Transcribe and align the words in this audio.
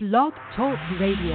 Blog 0.00 0.32
Talk 0.54 0.78
Radio. 1.00 1.34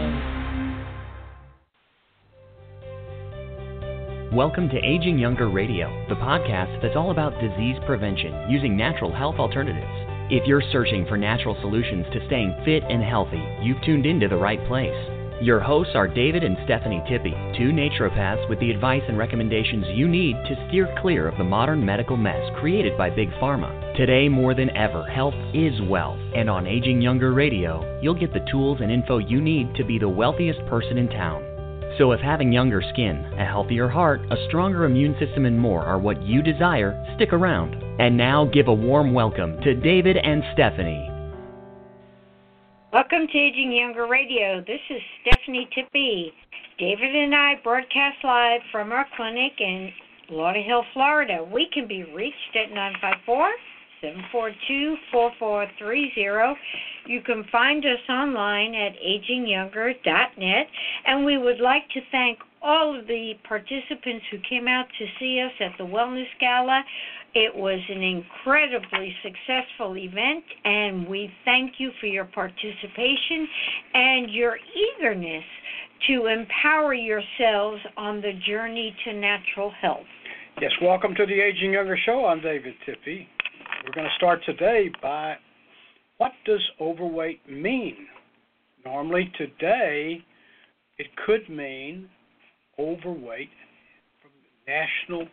Welcome 4.31 4.69
to 4.69 4.77
Aging 4.77 5.19
Younger 5.19 5.49
Radio, 5.49 5.89
the 6.07 6.15
podcast 6.15 6.81
that's 6.81 6.95
all 6.95 7.11
about 7.11 7.33
disease 7.41 7.75
prevention 7.85 8.49
using 8.49 8.77
natural 8.77 9.13
health 9.13 9.35
alternatives. 9.35 10.31
If 10.31 10.47
you're 10.47 10.63
searching 10.71 11.05
for 11.09 11.17
natural 11.17 11.57
solutions 11.59 12.05
to 12.13 12.25
staying 12.27 12.55
fit 12.63 12.83
and 12.89 13.03
healthy, 13.03 13.43
you've 13.61 13.83
tuned 13.83 14.05
into 14.05 14.29
the 14.29 14.37
right 14.37 14.65
place. 14.69 14.95
Your 15.41 15.59
hosts 15.59 15.93
are 15.95 16.07
David 16.07 16.43
and 16.43 16.55
Stephanie 16.63 17.03
Tippy, 17.09 17.31
two 17.57 17.71
naturopaths 17.71 18.47
with 18.47 18.59
the 18.59 18.71
advice 18.71 19.01
and 19.07 19.17
recommendations 19.17 19.85
you 19.93 20.07
need 20.07 20.35
to 20.47 20.67
steer 20.67 20.93
clear 21.01 21.27
of 21.27 21.37
the 21.37 21.43
modern 21.43 21.83
medical 21.83 22.15
mess 22.15 22.41
created 22.59 22.97
by 22.97 23.09
Big 23.09 23.29
Pharma. 23.41 23.97
Today, 23.97 24.29
more 24.29 24.53
than 24.53 24.69
ever, 24.77 25.03
health 25.03 25.33
is 25.53 25.81
wealth, 25.89 26.19
and 26.35 26.49
on 26.49 26.67
Aging 26.67 27.01
Younger 27.01 27.33
Radio, 27.33 27.99
you'll 28.01 28.13
get 28.13 28.31
the 28.31 28.45
tools 28.51 28.79
and 28.81 28.91
info 28.91 29.17
you 29.17 29.41
need 29.41 29.73
to 29.75 29.83
be 29.83 29.97
the 29.97 30.07
wealthiest 30.07 30.59
person 30.67 30.97
in 30.97 31.09
town. 31.09 31.43
So, 31.97 32.11
if 32.11 32.21
having 32.21 32.53
younger 32.53 32.81
skin, 32.93 33.25
a 33.37 33.45
healthier 33.45 33.89
heart, 33.89 34.21
a 34.31 34.47
stronger 34.47 34.85
immune 34.85 35.15
system, 35.19 35.45
and 35.45 35.59
more 35.59 35.81
are 35.81 35.99
what 35.99 36.21
you 36.21 36.41
desire, 36.41 36.95
stick 37.15 37.33
around. 37.33 37.75
And 37.99 38.15
now, 38.15 38.45
give 38.45 38.67
a 38.67 38.73
warm 38.73 39.13
welcome 39.13 39.59
to 39.61 39.75
David 39.75 40.17
and 40.17 40.43
Stephanie. 40.53 41.12
Welcome 42.93 43.25
to 43.25 43.37
Aging 43.39 43.71
Younger 43.71 44.05
Radio. 44.05 44.61
This 44.61 44.79
is 44.91 45.01
Stephanie 45.21 45.67
Tippie. 45.75 46.31
David 46.77 47.15
and 47.15 47.33
I 47.33 47.55
broadcast 47.63 48.17
live 48.23 48.61
from 48.71 48.91
our 48.91 49.07
clinic 49.17 49.53
in 49.57 49.89
Lauderhill, 50.29 50.83
Florida. 50.93 51.43
We 51.51 51.67
can 51.73 51.87
be 51.87 52.03
reached 52.03 52.53
at 52.53 52.69
954 52.69 53.49
742 53.99 54.95
4430. 55.11 56.59
You 57.05 57.21
can 57.21 57.43
find 57.51 57.83
us 57.85 57.99
online 58.09 58.75
at 58.75 58.93
agingyounger.net. 58.93 60.67
And 61.05 61.25
we 61.25 61.37
would 61.37 61.59
like 61.59 61.87
to 61.93 61.99
thank 62.11 62.39
all 62.61 62.97
of 62.97 63.07
the 63.07 63.33
participants 63.47 64.25
who 64.31 64.37
came 64.49 64.67
out 64.67 64.85
to 64.97 65.05
see 65.19 65.41
us 65.41 65.51
at 65.59 65.77
the 65.77 65.83
Wellness 65.83 66.31
Gala. 66.39 66.83
It 67.35 67.53
was 67.53 67.79
an 67.89 68.01
incredibly 68.01 69.13
successful 69.21 69.97
event, 69.97 70.43
and 70.63 71.07
we 71.07 71.31
thank 71.45 71.73
you 71.79 71.91
for 71.99 72.05
your 72.05 72.25
participation 72.25 73.47
and 73.93 74.29
your 74.29 74.57
eagerness 74.57 75.43
to 76.07 76.27
empower 76.27 76.93
yourselves 76.93 77.81
on 77.97 78.21
the 78.21 78.33
journey 78.47 78.95
to 79.05 79.13
natural 79.13 79.71
health. 79.81 80.05
Yes, 80.61 80.71
welcome 80.81 81.15
to 81.15 81.25
the 81.25 81.41
Aging 81.41 81.73
Younger 81.73 81.97
Show. 82.05 82.25
I'm 82.25 82.39
David 82.39 82.75
Tippie. 82.85 83.27
We're 83.83 83.93
going 83.93 84.07
to 84.07 84.15
start 84.15 84.39
today 84.45 84.91
by 85.01 85.35
what 86.23 86.31
does 86.45 86.61
overweight 86.79 87.41
mean? 87.49 88.07
Normally, 88.85 89.29
today, 89.37 90.23
it 90.97 91.07
could 91.25 91.49
mean 91.49 92.07
overweight 92.79 93.49
from 94.21 94.31
National 94.65 95.27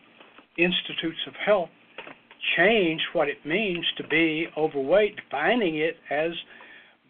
Institutes 0.57 1.19
of 1.27 1.33
Health 1.45 1.69
change 2.57 2.99
what 3.13 3.29
it 3.29 3.37
means 3.45 3.85
to 3.95 4.07
be 4.09 4.47
overweight, 4.57 5.15
defining 5.15 5.77
it 5.77 5.95
as 6.09 6.31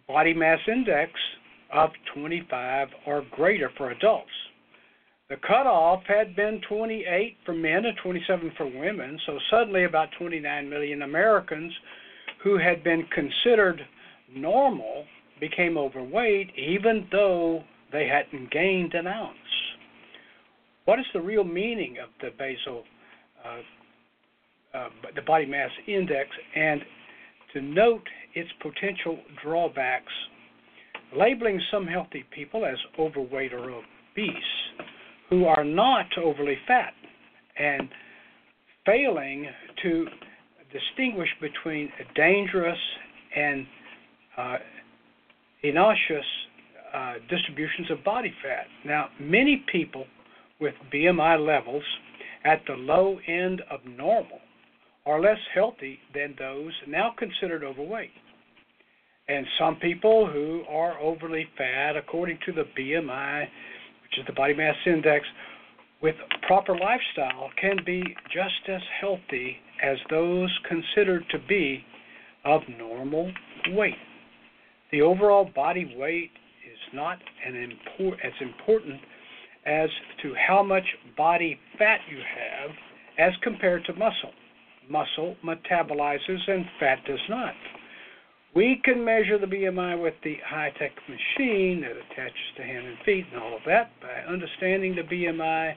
body 0.07 0.35
mass 0.35 0.59
index 0.67 1.13
of 1.73 1.89
25 2.13 2.87
or 3.07 3.23
greater 3.31 3.71
for 3.79 3.89
adults. 3.89 4.29
The 5.27 5.37
cutoff 5.37 6.03
had 6.05 6.35
been 6.35 6.61
28 6.69 7.35
for 7.43 7.55
men 7.55 7.85
and 7.85 7.97
27 8.03 8.51
for 8.55 8.67
women, 8.67 9.19
so 9.25 9.39
suddenly 9.49 9.85
about 9.85 10.09
29 10.19 10.69
million 10.69 11.01
Americans 11.01 11.73
who 12.43 12.57
had 12.57 12.83
been 12.83 13.05
considered 13.13 13.81
normal 14.33 15.05
became 15.39 15.77
overweight, 15.77 16.51
even 16.57 17.07
though 17.11 17.63
they 17.91 18.07
hadn't 18.07 18.51
gained 18.51 18.93
an 18.93 19.07
ounce. 19.07 19.37
What 20.85 20.99
is 20.99 21.05
the 21.13 21.21
real 21.21 21.43
meaning 21.43 21.97
of 22.01 22.09
the 22.21 22.29
basal 22.37 22.83
uh, 23.43 23.61
uh, 24.73 24.89
the 25.15 25.21
body 25.21 25.45
mass 25.45 25.69
index 25.87 26.29
and 26.55 26.81
to 27.53 27.61
note 27.61 28.07
its 28.33 28.49
potential 28.61 29.19
drawbacks. 29.43 30.13
Labeling 31.15 31.61
some 31.69 31.85
healthy 31.85 32.23
people 32.33 32.65
as 32.65 32.77
overweight 32.97 33.53
or 33.53 33.69
obese 33.69 34.33
who 35.29 35.45
are 35.45 35.65
not 35.65 36.05
overly 36.17 36.57
fat 36.67 36.93
and 37.57 37.89
failing 38.85 39.47
to 39.83 40.05
distinguish 40.71 41.29
between 41.39 41.89
dangerous 42.15 42.77
and 43.35 43.65
uh, 44.37 44.57
innocuous 45.63 46.25
uh, 46.93 47.13
distributions 47.29 47.89
of 47.91 48.03
body 48.03 48.33
fat. 48.43 48.65
Now, 48.85 49.09
many 49.19 49.63
people 49.71 50.05
with 50.59 50.73
BMI 50.93 51.45
levels 51.45 51.83
at 52.43 52.61
the 52.67 52.73
low 52.73 53.19
end 53.27 53.61
of 53.69 53.79
normal 53.85 54.39
are 55.05 55.19
less 55.19 55.39
healthy 55.53 55.99
than 56.13 56.35
those 56.37 56.71
now 56.87 57.13
considered 57.17 57.63
overweight. 57.63 58.11
And 59.27 59.45
some 59.59 59.77
people 59.77 60.27
who 60.27 60.63
are 60.69 60.99
overly 60.99 61.47
fat, 61.57 61.95
according 61.95 62.39
to 62.45 62.51
the 62.51 62.63
BMI, 62.77 63.41
which 63.41 64.19
is 64.19 64.25
the 64.27 64.33
body 64.33 64.53
mass 64.53 64.75
index, 64.85 65.25
with 66.01 66.15
proper 66.47 66.77
lifestyle 66.77 67.49
can 67.59 67.77
be 67.85 68.03
just 68.33 68.67
as 68.67 68.81
healthy 68.99 69.57
as 69.83 69.97
those 70.09 70.49
considered 70.67 71.23
to 71.29 71.39
be 71.47 71.83
of 72.45 72.61
normal 72.77 73.31
weight. 73.69 73.95
The 74.91 75.01
overall 75.01 75.49
body 75.55 75.95
weight 75.97 76.31
is 76.65 76.79
not 76.93 77.19
as 77.47 77.53
important 78.41 78.99
as 79.65 79.89
to 80.23 80.33
how 80.47 80.63
much 80.63 80.85
body 81.15 81.59
fat 81.77 81.99
you 82.09 82.17
have 82.17 82.71
as 83.17 83.33
compared 83.43 83.85
to 83.85 83.93
muscle 83.93 84.33
muscle 84.89 85.35
metabolizes 85.43 86.39
and 86.47 86.65
fat 86.79 86.99
does 87.05 87.19
not. 87.29 87.53
We 88.53 88.81
can 88.83 89.03
measure 89.05 89.37
the 89.37 89.45
BMI 89.45 90.01
with 90.01 90.13
the 90.25 90.35
high 90.45 90.71
tech 90.77 90.91
machine 91.07 91.81
that 91.81 91.91
attaches 91.91 92.35
to 92.57 92.63
hand 92.63 92.85
and 92.85 92.97
feet 93.05 93.25
and 93.31 93.41
all 93.41 93.55
of 93.55 93.61
that. 93.65 93.91
By 94.01 94.29
understanding 94.29 94.95
the 94.95 95.03
BMI 95.03 95.73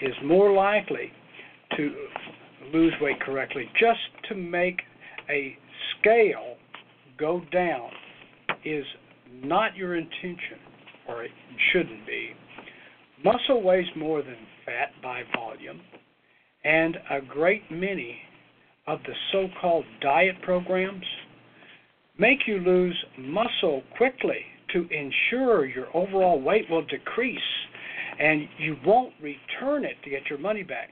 is 0.00 0.14
more 0.24 0.52
likely 0.52 1.12
to 1.76 1.94
lose 2.72 2.94
weight 3.02 3.20
correctly. 3.20 3.68
Just 3.78 4.00
to 4.30 4.34
make 4.34 4.80
a 5.28 5.58
scale 5.98 6.56
go 7.18 7.42
down 7.52 7.90
is 8.64 8.84
not 9.42 9.76
your 9.76 9.96
intention, 9.96 10.58
or 11.06 11.24
it 11.24 11.30
shouldn't 11.72 12.06
be. 12.06 12.30
Muscle 13.22 13.62
weighs 13.62 13.86
more 13.94 14.22
than 14.22 14.36
fat 14.64 14.90
by 15.02 15.22
volume 15.34 15.80
and 16.64 16.96
a 17.10 17.20
great 17.20 17.62
many 17.70 18.16
of 18.86 19.00
the 19.06 19.12
so 19.32 19.48
called 19.60 19.84
diet 20.00 20.40
programs 20.42 21.04
make 22.18 22.46
you 22.46 22.58
lose 22.58 22.96
muscle 23.18 23.82
quickly 23.96 24.40
to 24.72 24.86
ensure 24.90 25.66
your 25.66 25.86
overall 25.94 26.40
weight 26.40 26.68
will 26.70 26.84
decrease 26.84 27.38
and 28.18 28.48
you 28.58 28.76
won't 28.84 29.12
return 29.20 29.84
it 29.84 29.96
to 30.04 30.10
get 30.10 30.22
your 30.28 30.38
money 30.38 30.62
back. 30.62 30.90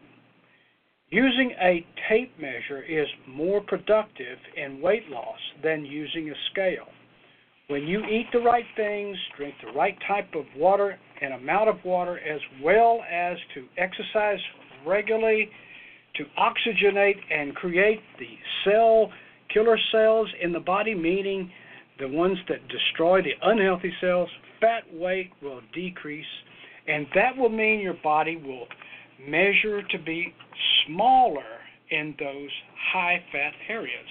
Using 1.10 1.52
a 1.60 1.84
tape 2.08 2.32
measure 2.40 2.82
is 2.82 3.06
more 3.28 3.60
productive 3.60 4.38
in 4.56 4.80
weight 4.80 5.08
loss 5.10 5.38
than 5.62 5.84
using 5.84 6.30
a 6.30 6.34
scale. 6.50 6.86
When 7.68 7.82
you 7.82 8.00
eat 8.04 8.26
the 8.32 8.40
right 8.40 8.64
things, 8.76 9.16
drink 9.36 9.54
the 9.64 9.72
right 9.72 9.96
type 10.08 10.28
of 10.34 10.44
water 10.56 10.98
and 11.20 11.34
amount 11.34 11.68
of 11.68 11.76
water, 11.84 12.18
as 12.18 12.40
well 12.62 13.00
as 13.10 13.36
to 13.54 13.66
exercise 13.78 14.40
regularly 14.86 15.48
to 16.16 16.24
oxygenate 16.38 17.20
and 17.30 17.54
create 17.54 18.00
the 18.18 18.28
cell 18.64 19.10
killer 19.52 19.78
cells 19.90 20.28
in 20.40 20.52
the 20.52 20.60
body, 20.60 20.94
meaning 20.94 21.50
the 21.98 22.08
ones 22.08 22.38
that 22.48 22.66
destroy 22.68 23.22
the 23.22 23.32
unhealthy 23.42 23.92
cells, 24.00 24.28
fat 24.60 24.82
weight 24.92 25.30
will 25.42 25.60
decrease, 25.74 26.24
and 26.88 27.06
that 27.14 27.36
will 27.36 27.48
mean 27.48 27.80
your 27.80 27.96
body 28.02 28.36
will 28.36 28.66
measure 29.28 29.82
to 29.82 29.98
be 29.98 30.34
smaller 30.86 31.44
in 31.90 32.14
those 32.18 32.50
high 32.92 33.22
fat 33.30 33.52
areas. 33.68 34.08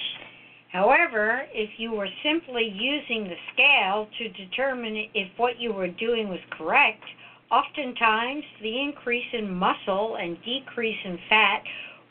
However, 0.72 1.42
if 1.54 1.70
you 1.78 1.92
were 1.92 2.08
simply 2.24 2.64
using 2.74 3.26
the 3.26 3.36
scale 3.54 4.08
to 4.18 4.30
determine 4.30 4.96
if 5.14 5.28
what 5.38 5.60
you 5.60 5.74
were 5.74 5.90
doing 5.90 6.30
was 6.30 6.40
correct, 6.52 7.04
oftentimes 7.52 8.44
the 8.62 8.80
increase 8.80 9.26
in 9.34 9.54
muscle 9.54 10.16
and 10.16 10.38
decrease 10.46 10.98
in 11.04 11.20
fat 11.28 11.64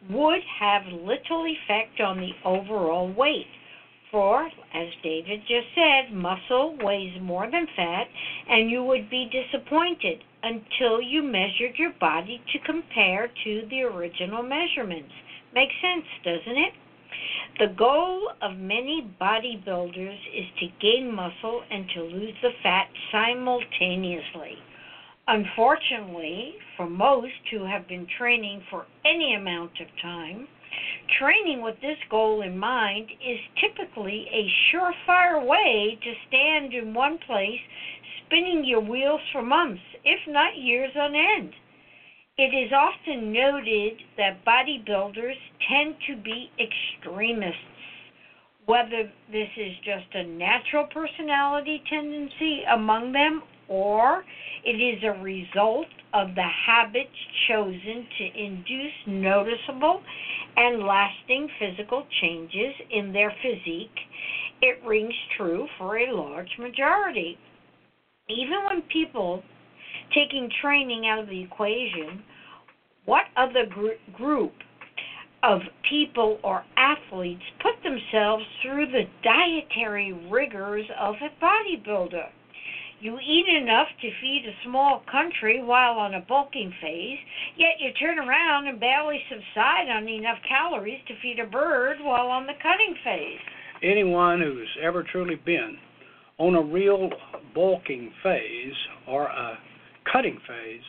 would 0.09 0.41
have 0.59 0.87
little 0.87 1.47
effect 1.47 2.01
on 2.01 2.19
the 2.19 2.33
overall 2.45 3.13
weight. 3.13 3.47
For, 4.11 4.47
as 4.75 4.89
David 5.03 5.41
just 5.47 5.69
said, 5.75 6.13
muscle 6.13 6.77
weighs 6.81 7.21
more 7.21 7.49
than 7.51 7.67
fat, 7.77 8.09
and 8.49 8.71
you 8.71 8.83
would 8.83 9.09
be 9.09 9.31
disappointed 9.31 10.25
until 10.43 11.01
you 11.01 11.23
measured 11.23 11.79
your 11.79 11.93
body 12.01 12.43
to 12.53 12.59
compare 12.61 13.29
to 13.45 13.67
the 13.71 13.83
original 13.83 14.43
measurements. 14.43 15.13
Makes 15.55 15.75
sense, 15.81 16.07
doesn't 16.25 16.59
it? 16.59 16.73
The 17.59 17.75
goal 17.77 18.33
of 18.41 18.57
many 18.57 19.09
bodybuilders 19.21 20.19
is 20.35 20.47
to 20.61 20.67
gain 20.81 21.15
muscle 21.15 21.63
and 21.71 21.89
to 21.95 22.03
lose 22.03 22.35
the 22.43 22.51
fat 22.63 22.89
simultaneously. 23.13 24.57
Unfortunately, 25.33 26.55
for 26.77 26.89
most 26.89 27.31
who 27.53 27.65
have 27.65 27.87
been 27.87 28.05
training 28.19 28.65
for 28.69 28.87
any 29.05 29.35
amount 29.35 29.71
of 29.81 29.87
time, 30.03 30.49
training 31.21 31.63
with 31.63 31.81
this 31.81 31.99
goal 32.11 32.43
in 32.43 32.59
mind 32.59 33.09
is 33.25 33.39
typically 33.61 34.27
a 34.33 34.51
surefire 34.75 35.47
way 35.47 35.97
to 36.03 36.13
stand 36.27 36.75
in 36.75 36.93
one 36.93 37.17
place, 37.29 37.61
spinning 38.27 38.65
your 38.65 38.81
wheels 38.81 39.21
for 39.31 39.41
months, 39.41 39.81
if 40.05 40.19
not 40.27 40.59
years 40.59 40.91
on 40.97 41.15
end. 41.15 41.53
It 42.37 42.53
is 42.53 42.73
often 42.73 43.33
noted 43.33 44.03
that 44.17 44.45
bodybuilders 44.45 45.39
tend 45.69 45.95
to 46.09 46.17
be 46.17 46.51
extremists. 46.59 47.61
Whether 48.67 49.09
this 49.31 49.49
is 49.57 49.75
just 49.85 50.13
a 50.13 50.25
natural 50.25 50.89
personality 50.93 51.85
tendency 51.89 52.65
among 52.65 53.13
them 53.13 53.43
or 53.71 54.25
it 54.65 54.77
is 54.77 55.03
a 55.05 55.23
result 55.23 55.87
of 56.13 56.35
the 56.35 56.49
habits 56.67 57.09
chosen 57.49 58.07
to 58.19 58.25
induce 58.37 58.93
noticeable 59.07 60.03
and 60.57 60.83
lasting 60.83 61.49
physical 61.59 62.05
changes 62.21 62.75
in 62.91 63.13
their 63.13 63.33
physique, 63.41 63.97
it 64.61 64.85
rings 64.85 65.15
true 65.37 65.67
for 65.79 65.99
a 65.99 66.13
large 66.13 66.51
majority. 66.59 67.39
Even 68.29 68.65
when 68.69 68.83
people 68.93 69.43
taking 70.15 70.51
training 70.61 71.07
out 71.07 71.21
of 71.21 71.29
the 71.29 71.41
equation, 71.41 72.23
what 73.05 73.25
other 73.37 73.65
gr- 73.67 74.13
group 74.13 74.53
of 75.43 75.61
people 75.89 76.39
or 76.43 76.65
athletes 76.77 77.43
put 77.63 77.73
themselves 77.83 78.45
through 78.63 78.87
the 78.87 79.05
dietary 79.23 80.13
rigors 80.29 80.87
of 80.99 81.15
a 81.23 81.45
bodybuilder? 81.45 82.29
You 83.01 83.19
eat 83.19 83.47
enough 83.49 83.89
to 84.03 84.11
feed 84.21 84.45
a 84.47 84.53
small 84.69 85.03
country 85.11 85.63
while 85.63 85.99
on 85.99 86.13
a 86.13 86.21
bulking 86.21 86.71
phase, 86.83 87.19
yet 87.57 87.81
you 87.81 87.93
turn 87.95 88.19
around 88.19 88.67
and 88.67 88.79
barely 88.79 89.19
subside 89.31 89.89
on 89.89 90.07
enough 90.07 90.37
calories 90.47 91.01
to 91.09 91.15
feed 91.23 91.39
a 91.39 91.47
bird 91.47 91.97
while 92.03 92.27
on 92.27 92.47
the 92.47 92.53
cutting 92.63 92.95
phase. 93.03 93.39
Anyone 93.83 94.43
who's 94.43 94.69
ever 94.83 95.03
truly 95.03 95.37
been 95.37 95.79
on 96.37 96.57
a 96.57 96.61
real 96.61 97.09
bulking 97.55 98.13
phase 98.23 98.75
or 99.09 99.25
a 99.25 99.59
cutting 100.13 100.39
phase 100.47 100.83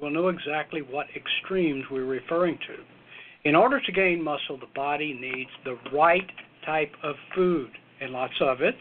will 0.00 0.10
know 0.10 0.28
exactly 0.28 0.80
what 0.80 1.06
extremes 1.14 1.84
we're 1.90 2.06
referring 2.06 2.56
to. 2.66 3.48
In 3.48 3.54
order 3.54 3.78
to 3.78 3.92
gain 3.92 4.24
muscle, 4.24 4.56
the 4.58 4.72
body 4.74 5.12
needs 5.12 5.50
the 5.64 5.76
right 5.94 6.30
type 6.64 6.92
of 7.02 7.14
food, 7.34 7.70
and 8.00 8.12
lots 8.12 8.40
of 8.40 8.62
it, 8.62 8.74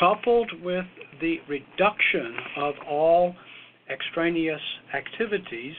coupled 0.00 0.50
with 0.64 0.86
the 1.20 1.36
reduction 1.46 2.34
of 2.56 2.74
all 2.88 3.34
extraneous 3.92 4.60
activities 4.94 5.74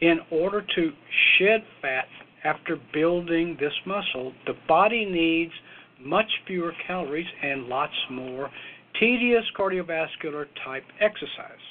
in 0.00 0.18
order 0.30 0.64
to 0.74 0.90
shed 1.38 1.62
fat 1.82 2.06
after 2.44 2.78
building 2.92 3.56
this 3.60 3.72
muscle, 3.86 4.32
the 4.46 4.54
body 4.66 5.04
needs 5.04 5.52
much 6.00 6.26
fewer 6.46 6.72
calories 6.86 7.26
and 7.42 7.66
lots 7.66 7.92
more 8.10 8.50
tedious 8.98 9.44
cardiovascular 9.58 10.46
type 10.64 10.84
exercise 11.00 11.64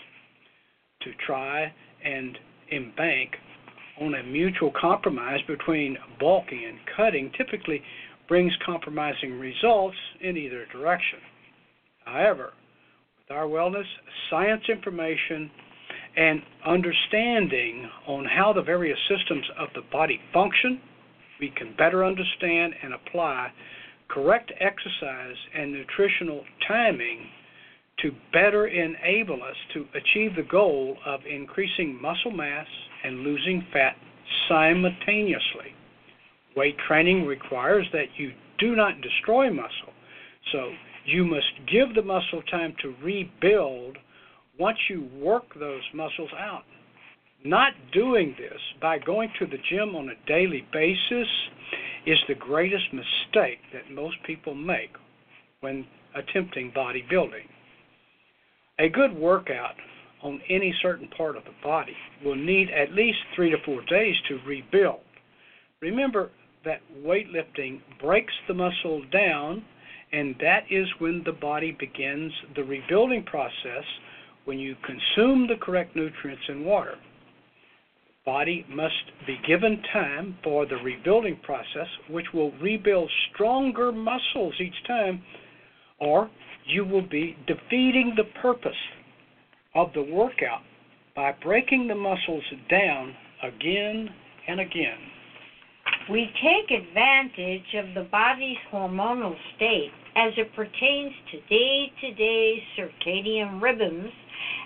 to 1.01 1.11
try 1.25 1.71
and 2.03 2.37
embank 2.73 3.29
on 4.01 4.15
a 4.15 4.23
mutual 4.23 4.71
compromise 4.79 5.39
between 5.47 5.97
bulking 6.19 6.65
and 6.67 6.77
cutting 6.97 7.31
typically 7.37 7.81
brings 8.27 8.51
compromising 8.65 9.39
results 9.39 9.95
in 10.21 10.35
either 10.35 10.65
direction. 10.71 11.19
However, 12.05 12.53
with 13.17 13.35
our 13.35 13.45
wellness, 13.45 13.85
science 14.29 14.63
information, 14.69 15.51
and 16.15 16.41
understanding 16.65 17.89
on 18.07 18.25
how 18.25 18.53
the 18.53 18.61
various 18.61 18.97
systems 19.09 19.45
of 19.59 19.69
the 19.75 19.81
body 19.91 20.19
function, 20.33 20.79
we 21.39 21.49
can 21.49 21.75
better 21.77 22.05
understand 22.05 22.73
and 22.81 22.93
apply 22.93 23.51
correct 24.07 24.51
exercise 24.59 25.35
and 25.53 25.73
nutritional 25.73 26.43
timing 26.67 27.27
to 28.01 28.11
better 28.31 28.67
enable 28.67 29.41
us 29.41 29.55
to 29.73 29.85
achieve 29.95 30.35
the 30.35 30.47
goal 30.49 30.97
of 31.05 31.21
increasing 31.29 31.99
muscle 32.01 32.31
mass 32.31 32.67
and 33.03 33.21
losing 33.21 33.65
fat 33.73 33.95
simultaneously. 34.47 35.73
Weight 36.55 36.75
training 36.87 37.25
requires 37.25 37.85
that 37.93 38.07
you 38.17 38.31
do 38.59 38.75
not 38.75 39.01
destroy 39.01 39.49
muscle, 39.49 39.93
so 40.51 40.71
you 41.05 41.23
must 41.23 41.71
give 41.71 41.93
the 41.95 42.01
muscle 42.01 42.41
time 42.49 42.75
to 42.81 42.95
rebuild 43.03 43.97
once 44.59 44.77
you 44.89 45.07
work 45.21 45.43
those 45.59 45.81
muscles 45.93 46.29
out. 46.37 46.63
Not 47.43 47.73
doing 47.93 48.35
this 48.39 48.59
by 48.81 48.97
going 48.99 49.29
to 49.39 49.45
the 49.45 49.57
gym 49.69 49.95
on 49.95 50.09
a 50.09 50.27
daily 50.27 50.65
basis 50.73 51.27
is 52.05 52.17
the 52.27 52.35
greatest 52.35 52.85
mistake 52.91 53.59
that 53.73 53.93
most 53.93 54.15
people 54.25 54.55
make 54.55 54.91
when 55.61 55.85
attempting 56.15 56.71
bodybuilding. 56.75 57.45
A 58.79 58.89
good 58.89 59.13
workout 59.13 59.75
on 60.23 60.41
any 60.49 60.73
certain 60.81 61.07
part 61.15 61.37
of 61.37 61.43
the 61.43 61.53
body 61.63 61.95
will 62.23 62.35
need 62.35 62.69
at 62.71 62.93
least 62.93 63.19
three 63.35 63.51
to 63.51 63.57
four 63.63 63.81
days 63.85 64.15
to 64.27 64.39
rebuild. 64.47 65.01
Remember 65.81 66.31
that 66.63 66.81
weightlifting 67.03 67.79
breaks 68.01 68.33
the 68.47 68.53
muscle 68.53 69.03
down 69.11 69.63
and 70.11 70.35
that 70.39 70.63
is 70.69 70.87
when 70.99 71.23
the 71.25 71.31
body 71.31 71.75
begins 71.77 72.31
the 72.55 72.63
rebuilding 72.63 73.23
process 73.23 73.83
when 74.45 74.59
you 74.59 74.75
consume 74.85 75.47
the 75.47 75.55
correct 75.61 75.95
nutrients 75.95 76.43
and 76.47 76.65
water. 76.65 76.95
Body 78.25 78.65
must 78.69 79.11
be 79.27 79.37
given 79.47 79.81
time 79.93 80.37
for 80.43 80.65
the 80.65 80.77
rebuilding 80.77 81.39
process, 81.43 81.87
which 82.09 82.25
will 82.33 82.51
rebuild 82.53 83.09
stronger 83.31 83.91
muscles 83.91 84.55
each 84.59 84.87
time, 84.87 85.21
or 85.99 86.29
you 86.65 86.83
will 86.85 87.07
be 87.07 87.37
defeating 87.45 88.13
the 88.15 88.39
purpose 88.41 88.73
of 89.75 89.93
the 89.93 90.01
workout 90.01 90.61
by 91.15 91.33
breaking 91.43 91.87
the 91.87 91.95
muscles 91.95 92.43
down 92.69 93.15
again 93.43 94.09
and 94.47 94.59
again. 94.59 94.97
We 96.09 96.31
take 96.43 96.69
advantage 96.69 97.73
of 97.73 97.95
the 97.95 98.07
body's 98.11 98.57
hormonal 98.71 99.35
state 99.55 99.91
as 100.15 100.33
it 100.37 100.53
pertains 100.55 101.11
to 101.31 101.39
day 101.49 101.91
to 101.99 102.13
day 102.13 102.61
circadian 102.77 103.59
rhythms, 103.59 104.11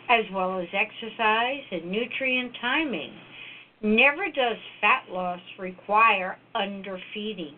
as 0.10 0.26
well 0.34 0.60
as 0.60 0.68
exercise 0.74 1.64
and 1.72 1.90
nutrient 1.90 2.52
timing. 2.60 3.14
Never 3.82 4.26
does 4.26 4.58
fat 4.82 5.06
loss 5.10 5.40
require 5.58 6.38
underfeeding. 6.56 7.56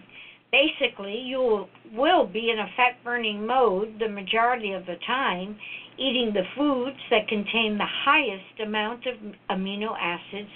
Basically, 0.52 1.18
you 1.18 1.66
will 1.92 2.28
be 2.28 2.52
in 2.52 2.60
a 2.60 2.68
fat 2.78 3.04
burning 3.04 3.48
mode 3.48 3.98
the 3.98 4.10
majority 4.10 4.74
of 4.74 4.86
the 4.86 4.98
time, 5.08 5.58
eating 5.98 6.32
the 6.34 6.44
foods 6.56 6.98
that 7.10 7.28
contain 7.28 7.80
the 7.80 7.88
highest 8.06 8.60
amount 8.62 9.08
of 9.08 9.16
amino 9.50 9.98
acids 10.00 10.50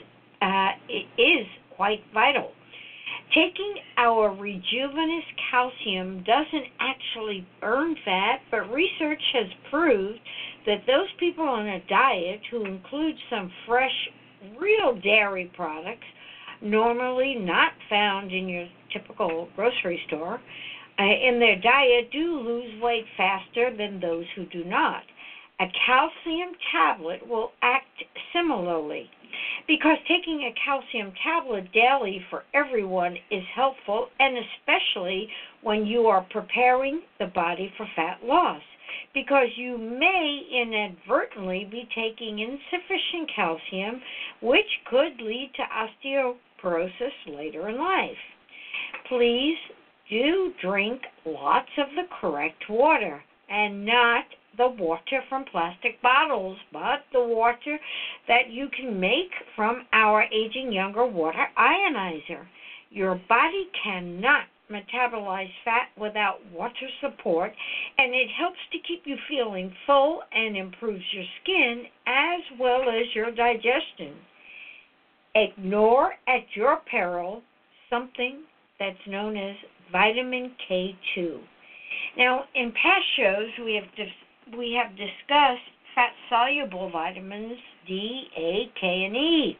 uh, 0.43 0.71
is 1.17 1.47
quite 1.75 2.03
vital. 2.13 2.51
Taking 3.33 3.75
our 3.97 4.29
rejuvenous 4.29 5.25
calcium 5.51 6.23
doesn't 6.23 6.67
actually 6.79 7.45
burn 7.59 7.95
fat, 8.05 8.41
but 8.49 8.71
research 8.71 9.21
has 9.33 9.47
proved 9.69 10.19
that 10.65 10.85
those 10.87 11.11
people 11.19 11.45
on 11.45 11.67
a 11.67 11.79
diet 11.81 12.41
who 12.49 12.65
include 12.65 13.15
some 13.29 13.51
fresh, 13.65 14.09
real 14.57 14.95
dairy 14.95 15.51
products, 15.55 16.05
normally 16.61 17.35
not 17.35 17.73
found 17.89 18.31
in 18.31 18.47
your 18.47 18.67
typical 18.91 19.49
grocery 19.55 20.01
store, 20.07 20.39
uh, 20.97 21.03
in 21.03 21.39
their 21.39 21.59
diet 21.59 22.09
do 22.11 22.39
lose 22.39 22.81
weight 22.81 23.05
faster 23.17 23.75
than 23.75 23.99
those 23.99 24.25
who 24.35 24.45
do 24.45 24.63
not. 24.63 25.03
A 25.59 25.65
calcium 25.85 26.53
tablet 26.71 27.27
will 27.27 27.51
act 27.61 28.03
similarly 28.33 29.09
because 29.67 29.97
taking 30.07 30.41
a 30.43 30.55
calcium 30.63 31.13
tablet 31.23 31.71
daily 31.71 32.21
for 32.29 32.43
everyone 32.53 33.15
is 33.31 33.43
helpful, 33.55 34.07
and 34.19 34.37
especially 34.37 35.27
when 35.61 35.85
you 35.85 36.07
are 36.07 36.25
preparing 36.29 37.01
the 37.19 37.27
body 37.27 37.71
for 37.77 37.87
fat 37.95 38.17
loss, 38.23 38.61
because 39.13 39.47
you 39.55 39.77
may 39.77 40.41
inadvertently 40.51 41.67
be 41.69 41.87
taking 41.95 42.39
insufficient 42.39 43.29
calcium, 43.35 44.01
which 44.41 44.79
could 44.89 45.19
lead 45.21 45.51
to 45.55 45.63
osteoporosis 46.03 47.11
later 47.27 47.69
in 47.69 47.77
life. 47.77 48.11
Please 49.09 49.57
do 50.09 50.53
drink 50.61 51.01
lots 51.25 51.69
of 51.77 51.87
the 51.95 52.07
correct 52.21 52.63
water 52.69 53.23
and 53.49 53.85
not 53.85 54.25
the 54.57 54.67
water 54.67 55.21
from 55.29 55.45
plastic 55.45 56.01
bottles, 56.01 56.57
but 56.71 57.03
the 57.13 57.23
water 57.23 57.77
that 58.27 58.49
you 58.49 58.67
can 58.75 58.99
make 58.99 59.31
from 59.55 59.85
our 59.93 60.23
aging 60.23 60.71
younger 60.71 61.05
water 61.05 61.45
ionizer. 61.57 62.45
Your 62.89 63.19
body 63.27 63.67
cannot 63.83 64.45
metabolize 64.71 65.49
fat 65.63 65.89
without 65.99 66.39
water 66.51 66.87
support, 67.01 67.51
and 67.97 68.13
it 68.13 68.27
helps 68.37 68.57
to 68.71 68.77
keep 68.87 69.03
you 69.05 69.15
feeling 69.29 69.71
full 69.85 70.21
and 70.33 70.57
improves 70.57 71.03
your 71.13 71.25
skin 71.41 71.83
as 72.07 72.41
well 72.59 72.81
as 72.89 73.05
your 73.13 73.31
digestion. 73.31 74.15
Ignore 75.35 76.13
at 76.27 76.45
your 76.55 76.77
peril 76.89 77.41
something 77.89 78.43
that's 78.79 78.97
known 79.07 79.37
as 79.37 79.55
vitamin 79.91 80.51
K2. 80.69 81.39
Now, 82.17 82.45
in 82.55 82.71
past 82.71 83.05
shows, 83.17 83.49
we 83.63 83.75
have 83.75 83.83
dis- 83.95 84.24
we 84.53 84.73
have 84.73 84.95
discussed 84.95 85.69
fat 85.95 86.11
soluble 86.29 86.89
vitamins 86.89 87.57
D, 87.87 88.27
A, 88.37 88.71
K, 88.79 89.05
and 89.05 89.15
E. 89.15 89.57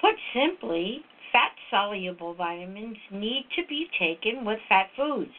Put 0.00 0.14
simply, 0.34 1.00
fat 1.32 1.52
soluble 1.70 2.34
vitamins 2.34 2.98
need 3.10 3.46
to 3.56 3.62
be 3.68 3.86
taken 3.98 4.44
with 4.44 4.58
fat 4.68 4.88
foods, 4.96 5.32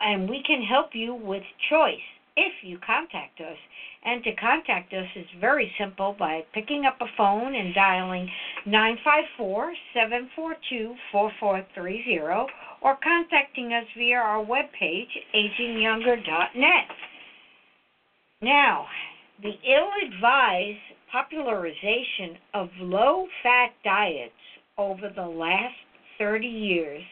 and 0.00 0.28
we 0.28 0.42
can 0.46 0.62
help 0.62 0.90
you 0.94 1.14
with 1.14 1.42
choice 1.68 2.06
if 2.36 2.52
you 2.62 2.78
contact 2.78 3.40
us. 3.40 3.56
And 4.04 4.22
to 4.22 4.32
contact 4.36 4.92
us 4.94 5.08
is 5.16 5.26
very 5.40 5.72
simple 5.78 6.14
by 6.16 6.44
picking 6.54 6.84
up 6.86 6.96
a 7.00 7.06
phone 7.16 7.54
and 7.56 7.74
dialing 7.74 8.30
954 8.64 9.72
742 9.92 10.94
4430 11.10 12.52
or 12.80 12.96
contacting 13.02 13.72
us 13.72 13.84
via 13.96 14.16
our 14.16 14.44
webpage, 14.44 15.10
agingyounger.net. 15.34 16.86
Now, 18.40 18.86
the 19.42 19.58
ill 19.66 19.90
advised 20.06 20.78
popularization 21.10 22.38
of 22.54 22.68
low 22.78 23.26
fat 23.42 23.70
diets 23.82 24.32
over 24.76 25.10
the 25.14 25.26
last 25.26 25.74
30 26.18 26.46
years 26.46 27.02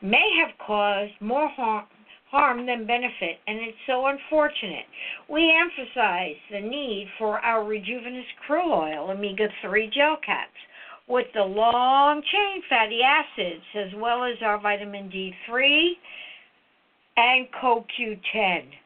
may 0.00 0.38
have 0.40 0.56
caused 0.66 1.12
more 1.20 1.48
harm, 1.48 1.86
harm 2.30 2.64
than 2.64 2.86
benefit, 2.86 3.40
and 3.46 3.58
it's 3.58 3.76
so 3.86 4.06
unfortunate. 4.06 4.86
We 5.28 5.52
emphasize 5.52 6.36
the 6.50 6.60
need 6.60 7.08
for 7.18 7.40
our 7.40 7.62
Rejuvenous 7.62 8.26
Krill 8.48 8.72
Oil 8.72 9.10
Omega 9.10 9.48
3 9.60 9.90
gel 9.94 10.16
caps 10.24 10.48
with 11.08 11.26
the 11.34 11.42
long 11.42 12.22
chain 12.22 12.62
fatty 12.70 13.00
acids 13.02 13.64
as 13.74 13.92
well 13.96 14.24
as 14.24 14.36
our 14.42 14.58
vitamin 14.58 15.10
D3 15.10 15.90
and 17.18 17.48
CoQ10. 17.62 18.79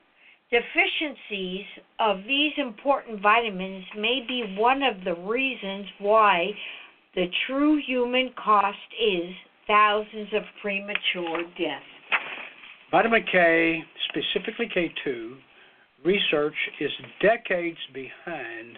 Deficiencies 0.55 1.67
of 1.99 2.19
these 2.29 2.53
important 2.59 3.21
vitamins 3.21 3.85
may 3.99 4.25
be 4.29 4.55
one 4.57 4.85
of 4.85 5.03
the 5.03 5.17
reasons 5.29 5.85
why 5.99 6.47
the 7.17 7.27
true 7.49 7.81
human 7.85 8.31
cost 8.37 8.79
is 9.03 9.35
thousands 9.67 10.29
of 10.33 10.43
premature 10.63 11.43
deaths. 11.59 11.85
Vitamin 12.93 13.25
K, 13.33 13.83
specifically 14.09 14.69
K2, 14.77 15.35
research 16.05 16.55
is 16.79 16.91
decades 17.21 17.79
behind 17.93 18.77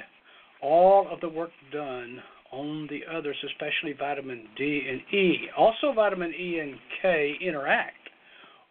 all 0.62 1.06
of 1.12 1.20
the 1.20 1.28
work 1.28 1.50
done 1.72 2.22
on 2.52 2.88
the 2.88 3.00
others, 3.14 3.36
especially 3.52 3.92
vitamin 3.92 4.46
D 4.56 4.80
and 4.90 5.00
E. 5.12 5.48
Also, 5.58 5.92
vitamin 5.94 6.32
E 6.32 6.58
and 6.58 6.76
K 7.02 7.34
interact. 7.38 8.05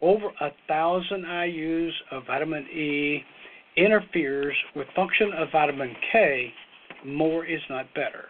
Over 0.02 0.26
a 0.40 0.50
thousand 0.68 1.24
IUs 1.24 1.92
of 2.10 2.26
vitamin 2.26 2.64
E 2.64 3.24
interferes 3.76 4.54
with 4.74 4.86
function 4.94 5.32
of 5.36 5.48
vitamin 5.52 5.94
K. 6.12 6.52
More 7.04 7.46
is 7.46 7.60
not 7.70 7.92
better. 7.94 8.26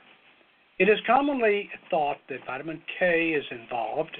It 0.78 0.88
is 0.88 0.98
commonly 1.06 1.70
thought 1.90 2.18
that 2.28 2.44
vitamin 2.46 2.82
K 2.98 3.30
is 3.30 3.44
involved 3.50 4.16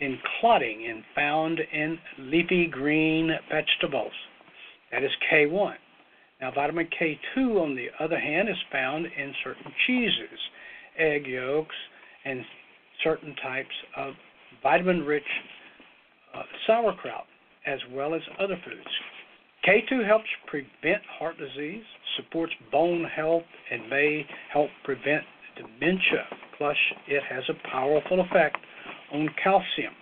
in 0.00 0.18
clotting 0.40 0.86
and 0.90 1.04
found 1.14 1.60
in 1.72 1.98
leafy 2.18 2.66
green 2.66 3.30
vegetables. 3.50 4.12
That 4.90 5.04
is 5.04 5.10
K1. 5.30 5.74
Now, 6.40 6.52
vitamin 6.52 6.88
K2, 7.00 7.60
on 7.60 7.74
the 7.74 7.88
other 8.00 8.18
hand, 8.18 8.48
is 8.48 8.56
found 8.72 9.06
in 9.06 9.34
certain 9.44 9.72
cheeses, 9.86 10.38
egg 10.98 11.26
yolks, 11.26 11.74
and 12.24 12.44
certain 13.02 13.34
types 13.42 13.74
of 13.96 14.14
vitamin 14.62 15.04
rich 15.04 15.24
uh, 16.34 16.42
sauerkraut, 16.66 17.24
as 17.66 17.78
well 17.92 18.14
as 18.14 18.22
other 18.38 18.56
foods. 18.64 18.88
K2 19.66 20.06
helps 20.06 20.28
prevent 20.46 21.02
heart 21.18 21.36
disease, 21.36 21.82
supports 22.16 22.52
bone 22.70 23.04
health, 23.04 23.42
and 23.70 23.88
may 23.90 24.24
help 24.52 24.70
prevent 24.84 25.24
dementia. 25.56 26.24
Plus, 26.56 26.76
it 27.06 27.22
has 27.28 27.44
a 27.48 27.68
powerful 27.68 28.20
effect 28.20 28.56
on 29.12 29.28
calcium. 29.42 29.94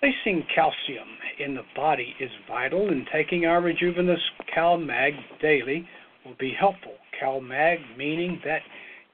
Placing 0.00 0.44
calcium 0.54 1.08
in 1.38 1.54
the 1.54 1.62
body 1.76 2.14
is 2.20 2.30
vital, 2.48 2.88
and 2.88 3.06
taking 3.12 3.46
our 3.46 3.60
Rejuvenous 3.60 4.20
CalMag 4.54 5.12
daily 5.40 5.86
will 6.24 6.36
be 6.38 6.52
helpful. 6.58 6.94
CalMag 7.22 7.96
meaning 7.96 8.40
that 8.44 8.62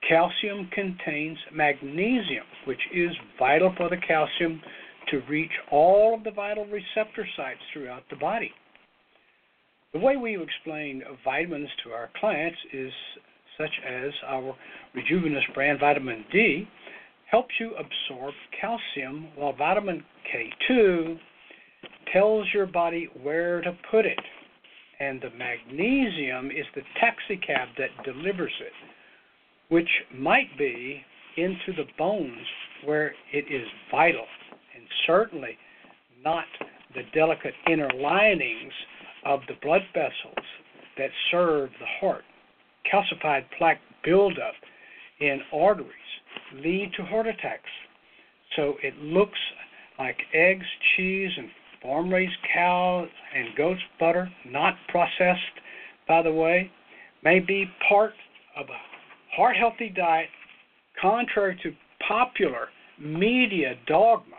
calcium 0.09 0.69
contains 0.73 1.37
magnesium, 1.53 2.47
which 2.65 2.81
is 2.95 3.11
vital 3.39 3.75
for 3.77 3.91
the 3.91 3.97
calcium 3.99 4.63
to 5.11 5.23
reach 5.29 5.51
all 5.71 6.15
of 6.15 6.25
the 6.25 6.31
vital 6.31 6.67
receptor 6.67 7.27
sites 7.37 7.61
throughout 7.73 8.03
the 8.11 8.17
body. 8.17 8.51
The 9.93 9.99
way 9.99 10.17
we 10.17 10.41
explain 10.41 11.03
vitamins 11.25 11.69
to 11.85 11.91
our 11.93 12.11
clients 12.21 12.59
is 12.73 12.93
such 13.57 13.73
as 13.87 14.13
our 14.27 14.55
Rejuvenous 14.95 15.45
brand 15.55 15.81
vitamin 15.81 16.25
D 16.33 16.69
helps 17.31 17.55
you 17.59 17.75
absorb 17.75 18.35
calcium, 18.59 19.29
while 19.37 19.53
vitamin 19.53 20.05
K2 20.33 21.19
tells 22.13 22.47
your 22.55 22.67
body 22.67 23.09
where 23.23 23.61
to 23.61 23.77
put 23.91 24.07
it. 24.07 24.19
And 25.01 25.21
the 25.21 25.31
magnesium 25.31 26.51
is 26.51 26.67
the 26.75 26.83
taxicab 27.01 27.69
that 27.79 28.05
delivers 28.05 28.53
it, 28.61 28.73
which 29.69 29.89
might 30.15 30.57
be 30.59 31.03
into 31.37 31.73
the 31.77 31.85
bones 31.97 32.47
where 32.85 33.15
it 33.33 33.45
is 33.51 33.67
vital 33.91 34.25
certainly 35.07 35.57
not 36.25 36.45
the 36.95 37.03
delicate 37.15 37.55
inner 37.71 37.91
linings 37.95 38.73
of 39.25 39.41
the 39.49 39.55
blood 39.63 39.83
vessels 39.95 40.47
that 40.97 41.11
serve 41.31 41.71
the 41.79 41.87
heart. 42.01 42.25
Calcified 42.91 43.45
plaque 43.57 43.81
buildup 44.05 44.55
in 45.21 45.41
arteries 45.53 45.93
lead 46.55 46.93
to 46.97 47.05
heart 47.05 47.27
attacks. 47.27 47.71
So 48.57 48.75
it 48.83 48.97
looks 48.99 49.39
like 49.99 50.17
eggs, 50.33 50.65
cheese, 50.97 51.31
and 51.37 51.49
farm 51.83 52.13
raised 52.13 52.37
cow 52.53 53.07
and 53.35 53.57
goat's 53.57 53.81
butter, 54.01 54.31
not 54.47 54.75
processed, 54.89 55.41
by 56.07 56.23
the 56.23 56.33
way, 56.33 56.71
may 57.23 57.41
be 57.41 57.67
part 57.89 58.13
of 58.57 58.67
a 58.69 59.37
heart 59.37 59.57
healthy 59.57 59.93
diet 59.95 60.29
contrary 61.01 61.59
to 61.63 61.73
popular 62.07 62.69
media 62.99 63.75
dogma 63.87 64.38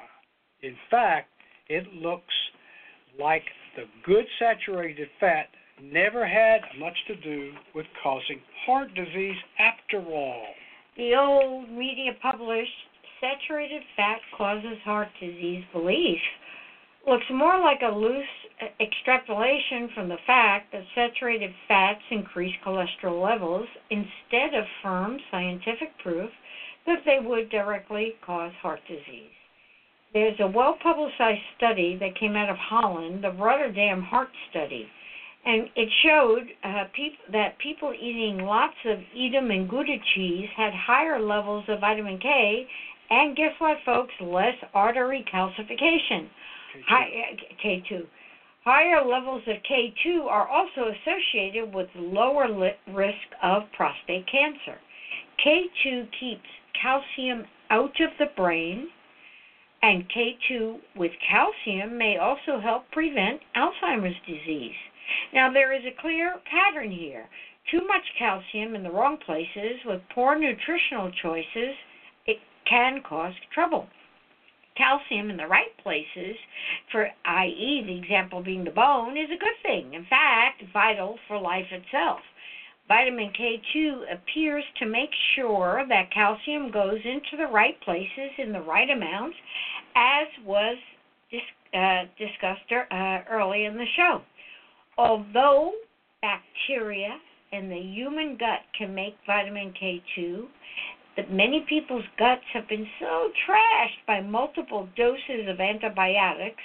in 0.61 0.75
fact, 0.89 1.29
it 1.67 1.85
looks 1.93 2.33
like 3.19 3.43
the 3.75 3.83
good 4.05 4.25
saturated 4.39 5.07
fat 5.19 5.47
never 5.81 6.27
had 6.27 6.61
much 6.77 6.95
to 7.07 7.15
do 7.15 7.51
with 7.73 7.85
causing 8.03 8.41
heart 8.65 8.93
disease 8.93 9.37
after 9.57 9.99
all. 10.05 10.47
The 10.97 11.15
old 11.15 11.69
media 11.69 12.11
published 12.21 12.71
saturated 13.21 13.83
fat 13.95 14.19
causes 14.37 14.77
heart 14.83 15.09
disease 15.19 15.63
belief 15.73 16.19
looks 17.07 17.25
more 17.33 17.59
like 17.59 17.79
a 17.81 17.95
loose 17.95 18.25
extrapolation 18.79 19.89
from 19.95 20.09
the 20.09 20.17
fact 20.27 20.71
that 20.73 20.83
saturated 20.93 21.51
fats 21.67 22.01
increase 22.11 22.53
cholesterol 22.65 23.23
levels 23.23 23.67
instead 23.89 24.53
of 24.53 24.65
firm 24.83 25.17
scientific 25.31 25.97
proof 26.03 26.29
that 26.85 26.99
they 27.05 27.19
would 27.23 27.49
directly 27.49 28.15
cause 28.25 28.51
heart 28.61 28.81
disease. 28.87 29.38
There's 30.13 30.39
a 30.39 30.47
well 30.47 30.75
publicized 30.81 31.41
study 31.57 31.95
that 31.99 32.19
came 32.19 32.35
out 32.35 32.49
of 32.49 32.57
Holland, 32.57 33.23
the 33.23 33.31
Rotterdam 33.31 34.01
Heart 34.01 34.29
Study, 34.49 34.87
and 35.45 35.69
it 35.75 35.89
showed 36.03 36.47
uh, 36.63 36.85
peop- 36.95 37.31
that 37.31 37.59
people 37.59 37.93
eating 37.93 38.39
lots 38.39 38.73
of 38.85 38.97
Edam 39.15 39.51
and 39.51 39.69
Gouda 39.69 39.97
cheese 40.15 40.49
had 40.57 40.73
higher 40.73 41.21
levels 41.21 41.63
of 41.67 41.81
vitamin 41.81 42.17
K, 42.17 42.65
and 43.11 43.35
guess 43.35 43.53
what, 43.59 43.77
folks? 43.85 44.13
Less 44.19 44.55
artery 44.73 45.23
calcification. 45.31 46.27
K2. 46.75 46.83
High, 46.87 47.37
K2. 47.63 48.05
Higher 48.65 49.05
levels 49.05 49.43
of 49.47 49.57
K2 49.69 50.25
are 50.25 50.47
also 50.47 50.91
associated 50.91 51.73
with 51.73 51.87
lower 51.95 52.49
li- 52.49 52.93
risk 52.93 53.15
of 53.43 53.63
prostate 53.77 54.25
cancer. 54.27 54.79
K2 55.45 56.07
keeps 56.19 56.49
calcium 56.81 57.45
out 57.69 57.99
of 58.01 58.09
the 58.17 58.27
brain 58.35 58.89
and 59.81 60.03
K2 60.09 60.77
with 60.95 61.11
calcium 61.29 61.97
may 61.97 62.17
also 62.17 62.59
help 62.59 62.89
prevent 62.91 63.41
Alzheimer's 63.55 64.15
disease. 64.27 64.75
Now, 65.33 65.51
there 65.51 65.73
is 65.73 65.83
a 65.85 66.01
clear 66.01 66.35
pattern 66.49 66.91
here. 66.91 67.27
Too 67.71 67.85
much 67.87 68.03
calcium 68.17 68.75
in 68.75 68.83
the 68.83 68.91
wrong 68.91 69.17
places 69.25 69.79
with 69.85 70.01
poor 70.13 70.37
nutritional 70.37 71.11
choices, 71.21 71.75
it 72.27 72.37
can 72.67 73.01
cause 73.07 73.33
trouble. 73.53 73.87
calcium 74.77 75.29
in 75.29 75.37
the 75.37 75.47
right 75.47 75.75
places, 75.83 76.35
for 76.91 77.09
i.e., 77.25 77.83
the 77.85 77.97
example 77.97 78.41
being 78.41 78.63
the 78.63 78.71
bone, 78.71 79.17
is 79.17 79.29
a 79.29 79.37
good 79.37 79.57
thing. 79.61 79.93
In 79.93 80.05
fact, 80.05 80.63
vital 80.73 81.17
for 81.27 81.37
life 81.37 81.67
itself. 81.71 82.19
Vitamin 82.89 83.31
K2 83.39 84.11
appears 84.11 84.63
to 84.79 84.87
make 84.87 85.11
sure 85.35 85.85
that 85.87 86.11
calcium 86.11 86.71
goes 86.71 86.99
into 87.05 87.37
the 87.37 87.45
right 87.45 87.79
places 87.81 88.31
in 88.39 88.51
the 88.51 88.61
right 88.61 88.89
amounts, 88.89 89.37
as 89.95 90.27
was 90.43 90.75
dis- 91.29 91.41
uh, 91.79 92.05
discussed 92.17 92.71
uh, 92.71 93.19
early 93.29 93.65
in 93.65 93.75
the 93.75 93.85
show. 93.95 94.21
Although 94.97 95.73
bacteria 96.23 97.15
in 97.51 97.69
the 97.69 97.77
human 97.77 98.35
gut 98.37 98.61
can 98.75 98.95
make 98.95 99.15
vitamin 99.27 99.71
K2, 99.79 100.47
that 101.15 101.31
many 101.31 101.65
people's 101.69 102.05
guts 102.17 102.41
have 102.53 102.67
been 102.67 102.87
so 102.99 103.29
trashed 103.47 104.05
by 104.07 104.19
multiple 104.19 104.89
doses 104.97 105.47
of 105.47 105.59
antibiotics, 105.59 106.63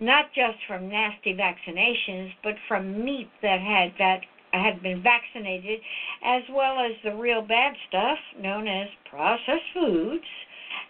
not 0.00 0.32
just 0.34 0.56
from 0.66 0.88
nasty 0.88 1.34
vaccinations, 1.34 2.30
but 2.42 2.54
from 2.66 3.04
meat 3.04 3.28
that 3.42 3.60
had 3.60 3.92
that 3.98 4.20
had 4.62 4.82
been 4.82 5.02
vaccinated, 5.02 5.80
as 6.24 6.42
well 6.50 6.78
as 6.78 6.92
the 7.04 7.14
real 7.14 7.42
bad 7.42 7.74
stuff 7.88 8.18
known 8.40 8.68
as 8.68 8.88
processed 9.08 9.72
foods, 9.74 10.24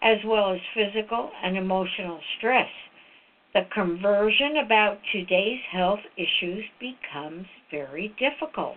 as 0.03 0.19
well 0.25 0.53
as 0.53 0.61
physical 0.75 1.31
and 1.43 1.57
emotional 1.57 2.21
stress. 2.39 2.69
The 3.55 3.67
conversion 3.73 4.59
about 4.65 4.99
today's 5.13 5.61
health 5.71 6.01
issues 6.17 6.65
becomes 6.79 7.47
very 7.71 8.15
difficult. 8.19 8.77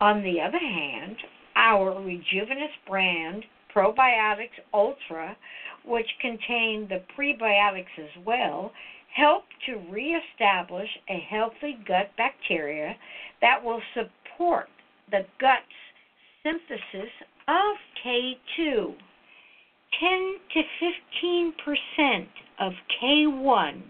On 0.00 0.22
the 0.22 0.40
other 0.40 0.58
hand, 0.58 1.16
our 1.56 2.00
Rejuvenous 2.00 2.72
brand 2.86 3.44
Probiotics 3.74 4.58
Ultra, 4.74 5.36
which 5.84 6.08
contain 6.20 6.86
the 6.88 7.02
prebiotics 7.16 7.98
as 7.98 8.24
well, 8.24 8.72
help 9.14 9.44
to 9.66 9.76
reestablish 9.90 10.88
a 11.08 11.18
healthy 11.30 11.78
gut 11.86 12.10
bacteria 12.16 12.96
that 13.40 13.62
will 13.62 13.82
support 13.94 14.68
the 15.10 15.24
gut's 15.40 15.62
synthesis 16.42 17.10
of 17.48 17.76
K2. 18.04 18.94
10 20.00 20.34
to 20.54 20.62
15 21.20 21.52
percent 21.64 22.28
of 22.58 22.72
K1 23.00 23.82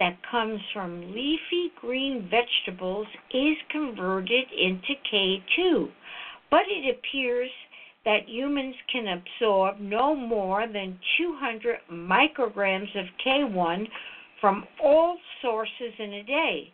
that 0.00 0.18
comes 0.28 0.60
from 0.72 1.12
leafy 1.12 1.70
green 1.80 2.28
vegetables 2.28 3.06
is 3.32 3.56
converted 3.70 4.46
into 4.50 4.94
K2, 5.12 5.88
but 6.50 6.62
it 6.68 6.96
appears 6.96 7.50
that 8.04 8.28
humans 8.28 8.74
can 8.92 9.06
absorb 9.08 9.78
no 9.80 10.14
more 10.14 10.66
than 10.66 10.98
200 11.18 11.78
micrograms 11.90 12.94
of 12.98 13.06
K1 13.24 13.86
from 14.44 14.66
all 14.84 15.16
sources 15.40 15.94
in 15.98 16.12
a 16.12 16.22
day. 16.22 16.70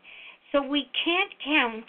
So 0.51 0.61
we 0.61 0.91
can't 1.05 1.31
count 1.45 1.85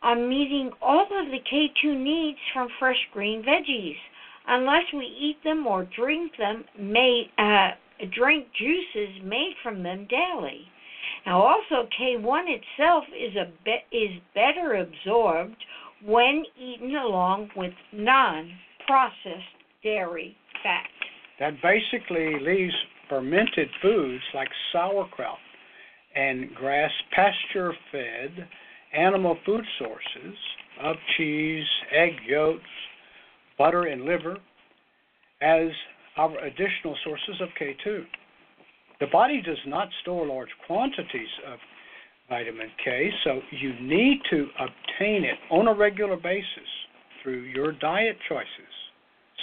on 0.00 0.28
meeting 0.28 0.70
all 0.80 1.02
of 1.02 1.26
the 1.26 1.40
K2 1.52 1.96
needs 1.96 2.38
from 2.52 2.68
fresh 2.78 3.00
green 3.12 3.42
veggies 3.42 3.96
unless 4.46 4.84
we 4.92 5.06
eat 5.06 5.42
them 5.42 5.66
or 5.66 5.88
drink 5.96 6.30
them 6.38 6.62
made 6.78 7.30
uh, 7.36 7.70
drink 8.16 8.46
juices 8.56 9.24
made 9.24 9.54
from 9.60 9.82
them 9.82 10.06
daily. 10.08 10.68
Now 11.26 11.42
also 11.42 11.88
K1 12.00 12.44
itself 12.46 13.02
is 13.12 13.34
a 13.34 13.50
be- 13.64 13.96
is 13.96 14.20
better 14.36 14.74
absorbed 14.74 15.56
when 16.04 16.44
eaten 16.56 16.94
along 16.94 17.50
with 17.56 17.72
non 17.92 18.52
processed 18.86 19.56
dairy 19.82 20.36
fat. 20.62 20.86
That 21.40 21.54
basically 21.60 22.38
leaves 22.38 22.74
fermented 23.08 23.68
foods 23.82 24.22
like 24.34 24.48
sauerkraut 24.72 25.38
and 26.14 26.54
grass 26.54 26.90
pasture 27.12 27.72
fed 27.90 28.48
animal 28.96 29.36
food 29.44 29.64
sources 29.78 30.36
of 30.82 30.96
cheese, 31.16 31.64
egg 31.92 32.12
yolks, 32.26 32.62
butter, 33.58 33.84
and 33.84 34.04
liver 34.04 34.36
as 35.42 35.68
our 36.16 36.38
additional 36.44 36.96
sources 37.04 37.40
of 37.40 37.48
K2. 37.60 38.04
The 39.00 39.06
body 39.12 39.42
does 39.42 39.58
not 39.66 39.88
store 40.02 40.26
large 40.26 40.48
quantities 40.66 41.28
of 41.48 41.58
vitamin 42.28 42.70
K, 42.82 43.10
so 43.24 43.40
you 43.50 43.74
need 43.80 44.20
to 44.30 44.46
obtain 44.58 45.24
it 45.24 45.38
on 45.50 45.68
a 45.68 45.74
regular 45.74 46.16
basis 46.16 46.68
through 47.22 47.42
your 47.42 47.72
diet 47.72 48.16
choices. 48.28 48.72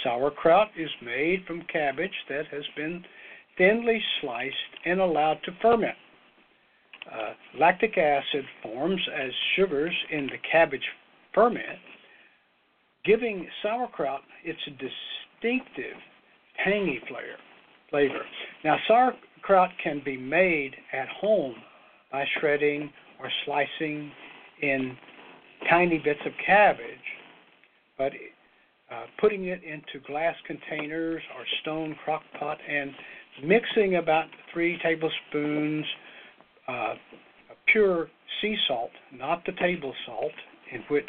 Sauerkraut 0.02 0.68
is 0.76 0.90
made 1.04 1.44
from 1.46 1.62
cabbage 1.72 2.10
that 2.28 2.46
has 2.50 2.64
been 2.76 3.04
thinly 3.62 4.02
sliced 4.20 4.56
and 4.84 5.00
allowed 5.00 5.38
to 5.44 5.52
ferment. 5.60 5.94
Uh, 7.10 7.32
lactic 7.60 7.96
acid 7.96 8.44
forms 8.62 9.00
as 9.14 9.30
sugars 9.56 9.94
in 10.10 10.26
the 10.26 10.38
cabbage 10.50 10.84
ferment, 11.32 11.78
giving 13.04 13.46
sauerkraut 13.62 14.22
its 14.44 14.58
distinctive 14.64 15.96
tangy 16.64 17.00
flavor. 17.90 18.22
Now, 18.64 18.76
sauerkraut 18.88 19.70
can 19.82 20.02
be 20.04 20.16
made 20.16 20.74
at 20.92 21.08
home 21.08 21.54
by 22.10 22.24
shredding 22.40 22.90
or 23.20 23.30
slicing 23.44 24.10
in 24.60 24.96
tiny 25.70 25.98
bits 25.98 26.20
of 26.26 26.32
cabbage, 26.44 26.86
but 27.96 28.12
uh, 28.90 29.04
putting 29.20 29.46
it 29.46 29.62
into 29.62 30.04
glass 30.06 30.34
containers 30.46 31.22
or 31.36 31.44
stone 31.62 31.96
crock 32.04 32.22
pot 32.38 32.58
and 32.68 32.90
mixing 33.42 33.96
about 33.96 34.26
three 34.52 34.78
tablespoons 34.82 35.84
uh, 36.68 36.94
pure 37.66 38.08
sea 38.40 38.56
salt, 38.68 38.90
not 39.12 39.44
the 39.46 39.52
table 39.52 39.92
salt, 40.06 40.32
in 40.72 40.82
which 40.88 41.08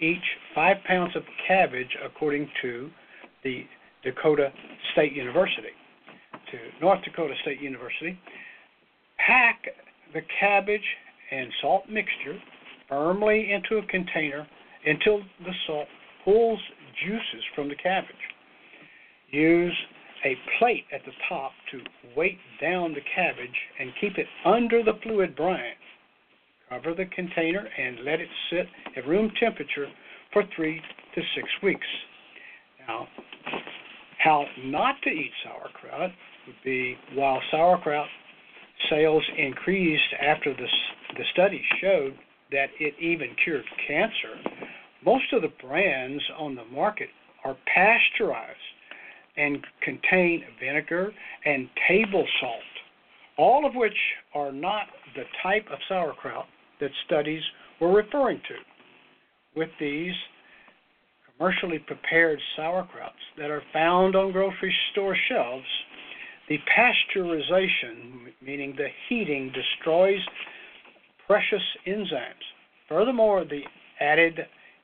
each 0.00 0.22
five 0.54 0.76
pounds 0.86 1.14
of 1.16 1.22
cabbage, 1.46 1.96
according 2.04 2.48
to 2.62 2.90
the 3.44 3.64
Dakota 4.04 4.52
State 4.92 5.12
University, 5.12 5.74
to 6.50 6.58
North 6.80 7.02
Dakota 7.04 7.34
State 7.42 7.60
University, 7.60 8.18
pack 9.18 9.64
the 10.12 10.20
cabbage 10.38 10.80
and 11.30 11.50
salt 11.60 11.84
mixture 11.90 12.38
firmly 12.88 13.52
into 13.52 13.82
a 13.82 13.86
container 13.88 14.46
until 14.84 15.18
the 15.44 15.52
salt 15.66 15.88
pulls 16.24 16.60
juices 17.04 17.44
from 17.54 17.68
the 17.68 17.74
cabbage. 17.74 18.14
Use 19.30 19.76
a 20.26 20.36
plate 20.58 20.84
at 20.92 21.04
the 21.04 21.12
top 21.28 21.52
to 21.70 21.78
weight 22.16 22.38
down 22.60 22.92
the 22.92 23.00
cabbage 23.14 23.56
and 23.78 23.92
keep 24.00 24.18
it 24.18 24.26
under 24.44 24.82
the 24.82 24.98
fluid 25.02 25.36
brine. 25.36 25.78
Cover 26.68 26.94
the 26.94 27.06
container 27.14 27.64
and 27.78 28.04
let 28.04 28.20
it 28.20 28.28
sit 28.50 28.66
at 28.96 29.06
room 29.06 29.30
temperature 29.38 29.86
for 30.32 30.42
three 30.56 30.80
to 31.14 31.20
six 31.36 31.48
weeks. 31.62 31.86
Now, 32.88 33.06
how 34.18 34.44
not 34.64 34.96
to 35.04 35.10
eat 35.10 35.30
sauerkraut 35.44 36.10
would 36.46 36.56
be 36.64 36.96
while 37.14 37.40
sauerkraut 37.52 38.08
sales 38.90 39.22
increased 39.38 40.12
after 40.20 40.52
the, 40.52 40.66
the 41.16 41.24
study 41.32 41.62
showed 41.80 42.14
that 42.50 42.66
it 42.80 42.94
even 43.00 43.28
cured 43.44 43.64
cancer, 43.86 44.34
most 45.04 45.32
of 45.32 45.42
the 45.42 45.52
brands 45.64 46.22
on 46.36 46.56
the 46.56 46.64
market 46.64 47.08
are 47.44 47.56
pasteurized 47.72 48.58
and 49.36 49.58
contain 49.82 50.42
vinegar 50.60 51.12
and 51.44 51.68
table 51.88 52.26
salt, 52.40 52.60
all 53.38 53.66
of 53.66 53.74
which 53.74 53.96
are 54.34 54.52
not 54.52 54.86
the 55.14 55.24
type 55.42 55.66
of 55.72 55.78
sauerkraut 55.88 56.46
that 56.80 56.90
studies 57.06 57.42
were 57.80 57.92
referring 57.92 58.40
to. 58.48 58.54
With 59.58 59.70
these 59.80 60.14
commercially 61.36 61.78
prepared 61.78 62.38
sauerkrauts 62.58 63.12
that 63.38 63.50
are 63.50 63.62
found 63.72 64.16
on 64.16 64.32
grocery 64.32 64.74
store 64.92 65.16
shelves, 65.28 65.66
the 66.48 66.58
pasteurization, 66.76 68.32
meaning 68.40 68.74
the 68.76 68.88
heating, 69.08 69.52
destroys 69.52 70.20
precious 71.26 71.62
enzymes. 71.86 72.46
Furthermore, 72.88 73.44
the 73.44 73.62
added 74.00 74.38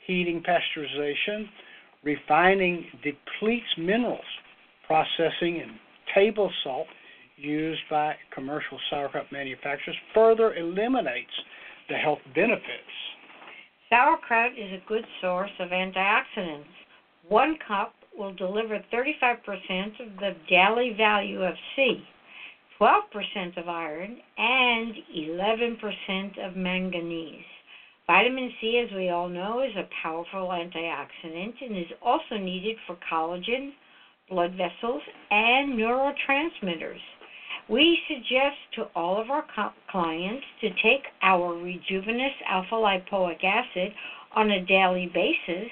heating 0.06 0.42
pasteurization, 0.42 1.46
refining 2.02 2.84
depletes 3.02 3.66
minerals, 3.78 4.20
processing 4.86 5.60
and 5.62 5.72
table 6.14 6.50
salt 6.64 6.86
used 7.36 7.80
by 7.90 8.14
commercial 8.34 8.78
sauerkraut 8.90 9.26
manufacturers 9.32 9.96
further 10.14 10.54
eliminates 10.54 11.32
the 11.88 11.96
health 11.96 12.20
benefits. 12.34 12.92
Sauerkraut 13.88 14.52
is 14.52 14.72
a 14.72 14.82
good 14.88 15.04
source 15.20 15.50
of 15.58 15.68
antioxidants. 15.70 16.64
One 17.28 17.56
cup 17.66 17.94
will 18.16 18.32
deliver 18.34 18.78
35% 18.92 20.00
of 20.00 20.16
the 20.18 20.36
daily 20.48 20.94
value 20.96 21.42
of 21.42 21.54
C, 21.76 22.02
12% 22.80 23.56
of 23.58 23.68
iron, 23.68 24.18
and 24.38 24.94
11% 25.16 26.46
of 26.46 26.56
manganese. 26.56 27.44
Vitamin 28.06 28.52
C, 28.60 28.78
as 28.78 28.94
we 28.94 29.10
all 29.10 29.28
know, 29.28 29.62
is 29.62 29.74
a 29.76 29.88
powerful 30.02 30.48
antioxidant 30.48 31.54
and 31.60 31.76
is 31.76 31.92
also 32.02 32.36
needed 32.36 32.76
for 32.86 32.96
collagen, 33.10 33.72
blood 34.28 34.54
vessels, 34.54 35.02
and 35.30 35.74
neurotransmitters. 35.74 37.00
We 37.68 37.98
suggest 38.08 38.56
to 38.74 38.88
all 38.96 39.20
of 39.20 39.30
our 39.30 39.44
clients 39.88 40.44
to 40.62 40.70
take 40.82 41.04
our 41.22 41.54
Rejuvenous 41.54 42.32
Alpha 42.48 42.74
Lipoic 42.74 43.44
Acid 43.44 43.92
on 44.34 44.50
a 44.50 44.64
daily 44.66 45.06
basis, 45.06 45.70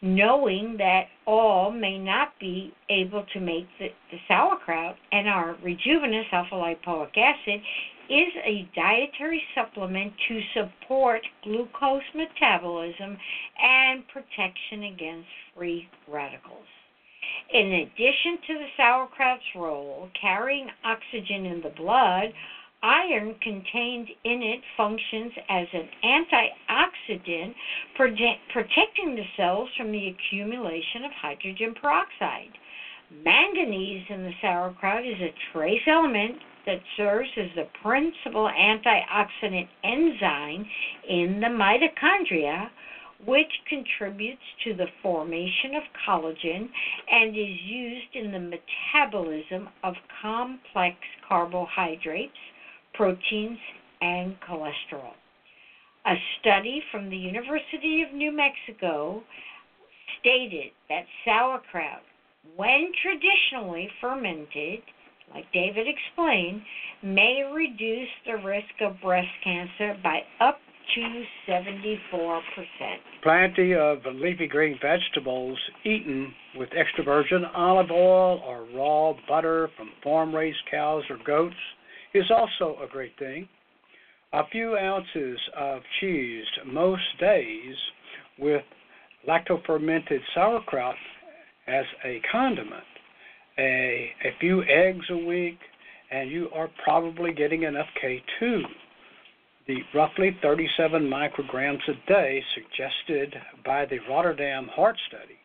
knowing 0.00 0.76
that 0.78 1.08
all 1.26 1.70
may 1.70 1.98
not 1.98 2.32
be 2.40 2.72
able 2.88 3.24
to 3.34 3.40
make 3.40 3.66
the, 3.78 3.88
the 4.10 4.18
sauerkraut, 4.26 4.96
and 5.12 5.28
our 5.28 5.56
Rejuvenous 5.62 6.26
Alpha 6.32 6.54
Lipoic 6.54 7.16
Acid 7.18 7.60
is 8.08 8.32
a 8.44 8.68
dietary 8.74 9.42
supplement 9.54 10.12
to 10.28 10.40
support 10.54 11.20
glucose 11.42 12.02
metabolism 12.14 13.16
and 13.62 14.06
protection 14.08 14.84
against 14.94 15.28
free 15.54 15.88
radicals. 16.08 16.66
In 17.52 17.72
addition 17.72 18.38
to 18.46 18.54
the 18.54 18.66
sauerkraut's 18.76 19.42
role 19.54 20.08
carrying 20.20 20.68
oxygen 20.84 21.46
in 21.46 21.60
the 21.62 21.70
blood, 21.76 22.32
iron 22.82 23.34
contained 23.42 24.08
in 24.24 24.42
it 24.42 24.60
functions 24.76 25.32
as 25.48 25.66
an 25.72 25.88
antioxidant, 26.04 27.54
protecting 27.96 29.16
the 29.16 29.24
cells 29.36 29.68
from 29.76 29.90
the 29.90 30.08
accumulation 30.08 31.04
of 31.04 31.12
hydrogen 31.12 31.74
peroxide. 31.80 32.50
Manganese 33.24 34.04
in 34.08 34.22
the 34.22 34.34
sauerkraut 34.40 35.06
is 35.06 35.20
a 35.20 35.34
trace 35.52 35.82
element 35.86 36.36
that 36.66 36.80
serves 36.96 37.28
as 37.36 37.48
the 37.54 37.68
principal 37.82 38.50
antioxidant 38.50 39.68
enzyme 39.84 40.66
in 41.08 41.40
the 41.40 41.46
mitochondria, 41.46 42.68
which 43.24 43.50
contributes 43.68 44.42
to 44.64 44.74
the 44.74 44.86
formation 45.02 45.74
of 45.74 45.82
collagen 46.06 46.68
and 47.10 47.30
is 47.30 47.60
used 47.64 48.14
in 48.14 48.32
the 48.32 48.38
metabolism 48.38 49.68
of 49.82 49.94
complex 50.20 50.96
carbohydrates, 51.26 52.36
proteins, 52.94 53.58
and 54.00 54.36
cholesterol. 54.40 55.14
A 56.06 56.14
study 56.40 56.82
from 56.92 57.08
the 57.08 57.16
University 57.16 58.02
of 58.02 58.14
New 58.14 58.30
Mexico 58.30 59.22
stated 60.20 60.72
that 60.88 61.04
sauerkraut, 61.24 62.02
when 62.54 62.92
traditionally 63.02 63.88
fermented, 64.00 64.82
like 65.34 65.50
David 65.52 65.86
explained, 65.86 66.62
may 67.02 67.42
reduce 67.52 68.08
the 68.26 68.36
risk 68.44 68.80
of 68.80 69.00
breast 69.00 69.28
cancer 69.44 69.96
by 70.02 70.20
up 70.40 70.58
to 70.94 71.24
74%. 71.48 72.40
Plenty 73.22 73.74
of 73.74 73.98
leafy 74.14 74.46
green 74.46 74.78
vegetables 74.80 75.58
eaten 75.84 76.32
with 76.56 76.68
extra 76.76 77.04
virgin 77.04 77.44
olive 77.54 77.90
oil 77.90 78.40
or 78.46 78.66
raw 78.74 79.12
butter 79.28 79.68
from 79.76 79.90
farm 80.02 80.34
raised 80.34 80.58
cows 80.70 81.02
or 81.10 81.18
goats 81.26 81.56
is 82.14 82.24
also 82.30 82.78
a 82.82 82.88
great 82.88 83.12
thing. 83.18 83.48
A 84.32 84.42
few 84.50 84.76
ounces 84.76 85.38
of 85.58 85.80
cheese 86.00 86.44
most 86.66 87.02
days 87.20 87.74
with 88.38 88.62
lacto-fermented 89.28 90.20
sauerkraut 90.34 90.94
as 91.66 91.84
a 92.04 92.20
condiment 92.30 92.84
a, 93.58 94.10
a 94.24 94.30
few 94.40 94.62
eggs 94.64 95.04
a 95.10 95.16
week, 95.16 95.58
and 96.10 96.30
you 96.30 96.48
are 96.54 96.68
probably 96.84 97.32
getting 97.32 97.62
enough 97.62 97.86
K2. 98.02 98.62
The 99.66 99.78
roughly 99.94 100.36
37 100.42 101.02
micrograms 101.02 101.80
a 101.88 102.08
day 102.08 102.42
suggested 102.54 103.34
by 103.64 103.84
the 103.86 103.98
Rotterdam 104.08 104.68
Heart 104.68 104.96
Study. 105.08 105.36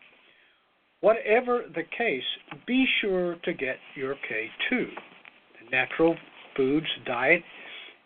Whatever 0.99 1.63
the 1.73 1.83
case, 1.97 2.23
be 2.67 2.85
sure 3.01 3.37
to 3.43 3.53
get 3.53 3.77
your 3.95 4.13
K2. 4.13 4.69
The 4.69 5.69
natural 5.71 6.15
foods 6.55 6.85
diet 7.05 7.41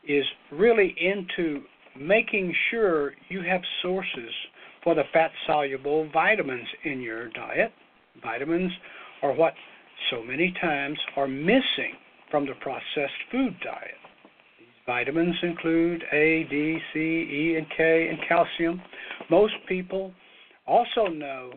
is 0.08 0.24
really 0.52 0.96
into 1.02 1.64
making 2.00 2.54
sure 2.72 3.14
you 3.28 3.42
have 3.42 3.62
sources 3.82 4.32
for 4.84 4.96
the 4.96 5.04
fat 5.12 5.32
soluble 5.46 6.10
vitamins 6.14 6.68
in 6.86 7.02
your 7.02 7.30
diet. 7.30 7.74
Vitamins 8.24 8.72
are 9.22 9.34
what 9.34 9.54
so 10.10 10.24
many 10.24 10.54
times 10.62 10.98
are 11.16 11.28
missing 11.28 11.94
from 12.32 12.46
the 12.46 12.56
processed 12.62 13.14
food 13.32 13.56
diet. 13.64 13.96
These 14.60 14.68
vitamins 14.86 15.36
include 15.42 16.04
A, 16.12 16.46
D, 16.50 16.80
C, 16.94 17.00
E, 17.00 17.56
and 17.58 17.68
K, 17.76 18.08
and 18.10 18.20
calcium. 18.28 18.82
Most 19.30 19.54
people 19.68 20.14
also 20.68 21.08
know 21.08 21.54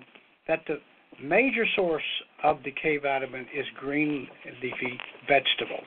that 0.47 0.63
the 0.67 0.79
major 1.23 1.67
source 1.75 2.03
of 2.45 2.59
the 2.65 2.71
K 2.71 2.99
vitamin 2.99 3.47
is 3.55 3.67
green 3.79 4.29
leafy 4.63 4.99
vegetables, 5.27 5.87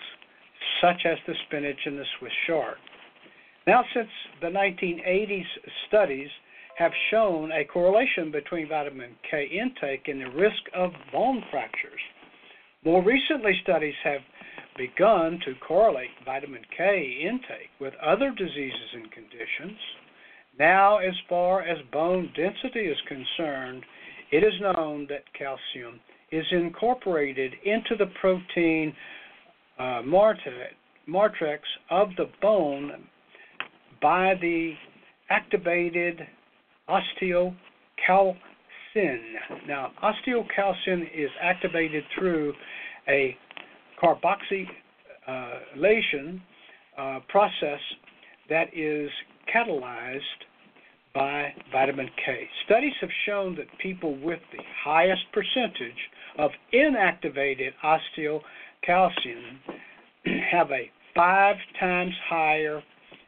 such 0.81 1.05
as 1.05 1.17
the 1.27 1.33
spinach 1.47 1.79
and 1.85 1.97
the 1.97 2.05
Swiss 2.19 2.33
chard. 2.47 2.77
Now, 3.67 3.83
since 3.93 4.09
the 4.41 4.47
1980s, 4.47 5.45
studies 5.87 6.29
have 6.77 6.91
shown 7.11 7.51
a 7.51 7.63
correlation 7.65 8.31
between 8.31 8.67
vitamin 8.67 9.11
K 9.29 9.45
intake 9.45 10.07
and 10.07 10.21
the 10.21 10.31
risk 10.31 10.63
of 10.73 10.91
bone 11.11 11.43
fractures. 11.51 12.01
More 12.83 13.03
recently, 13.03 13.53
studies 13.61 13.93
have 14.03 14.21
begun 14.75 15.39
to 15.45 15.53
correlate 15.67 16.09
vitamin 16.25 16.63
K 16.75 17.21
intake 17.29 17.69
with 17.79 17.93
other 18.03 18.31
diseases 18.31 18.89
and 18.95 19.11
conditions. 19.11 19.77
Now, 20.57 20.97
as 20.97 21.13
far 21.29 21.61
as 21.61 21.77
bone 21.91 22.31
density 22.35 22.87
is 22.87 22.97
concerned, 23.07 23.83
it 24.31 24.43
is 24.43 24.53
known 24.61 25.05
that 25.09 25.31
calcium 25.37 25.99
is 26.31 26.45
incorporated 26.51 27.53
into 27.63 27.95
the 27.99 28.11
protein 28.19 28.95
uh, 29.77 30.01
matrix 31.05 31.63
of 31.91 32.09
the 32.17 32.29
bone 32.41 33.07
by 34.01 34.33
the 34.41 34.73
activated 35.29 36.19
osteocalcin 36.89 38.37
now, 38.95 39.91
osteocalcin 40.04 41.04
is 41.15 41.30
activated 41.41 42.04
through 42.17 42.54
a 43.08 43.38
carboxylation 44.01 46.41
uh, 46.97 47.19
process 47.30 47.80
that 48.49 48.67
is 48.75 49.10
catalyzed 49.54 50.19
by 51.13 51.54
vitamin 51.71 52.10
K. 52.25 52.47
Studies 52.65 52.93
have 53.01 53.10
shown 53.25 53.56
that 53.56 53.67
people 53.82 54.15
with 54.21 54.39
the 54.51 54.63
highest 54.84 55.21
percentage 55.34 56.10
of 56.38 56.51
inactivated 56.73 57.71
osteocalcin 57.84 59.60
have 60.51 60.71
a 60.71 60.89
five 61.15 61.56
times 61.80 62.13
higher 62.27 62.84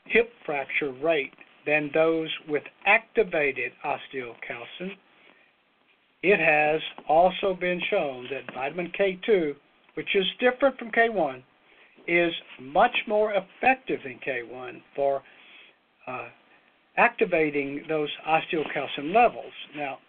hip 0.05 0.29
fracture 0.45 0.91
rate 1.01 1.33
than 1.65 1.89
those 1.93 2.29
with 2.49 2.63
activated 2.85 3.71
osteocalcin 3.85 4.91
it 6.23 6.39
has 6.39 6.81
also 7.07 7.53
been 7.53 7.81
shown 7.89 8.27
that 8.31 8.53
vitamin 8.53 8.91
K2, 8.97 9.53
which 9.95 10.15
is 10.15 10.25
different 10.39 10.77
from 10.79 10.89
K1, 10.91 11.43
is 12.07 12.33
much 12.61 12.95
more 13.07 13.33
effective 13.33 13.99
than 14.03 14.19
K1 14.25 14.81
for 14.95 15.21
uh, 16.07 16.29
activating 16.97 17.83
those 17.89 18.09
osteocalcium 18.27 19.13
levels. 19.13 19.51
Now, 19.75 19.99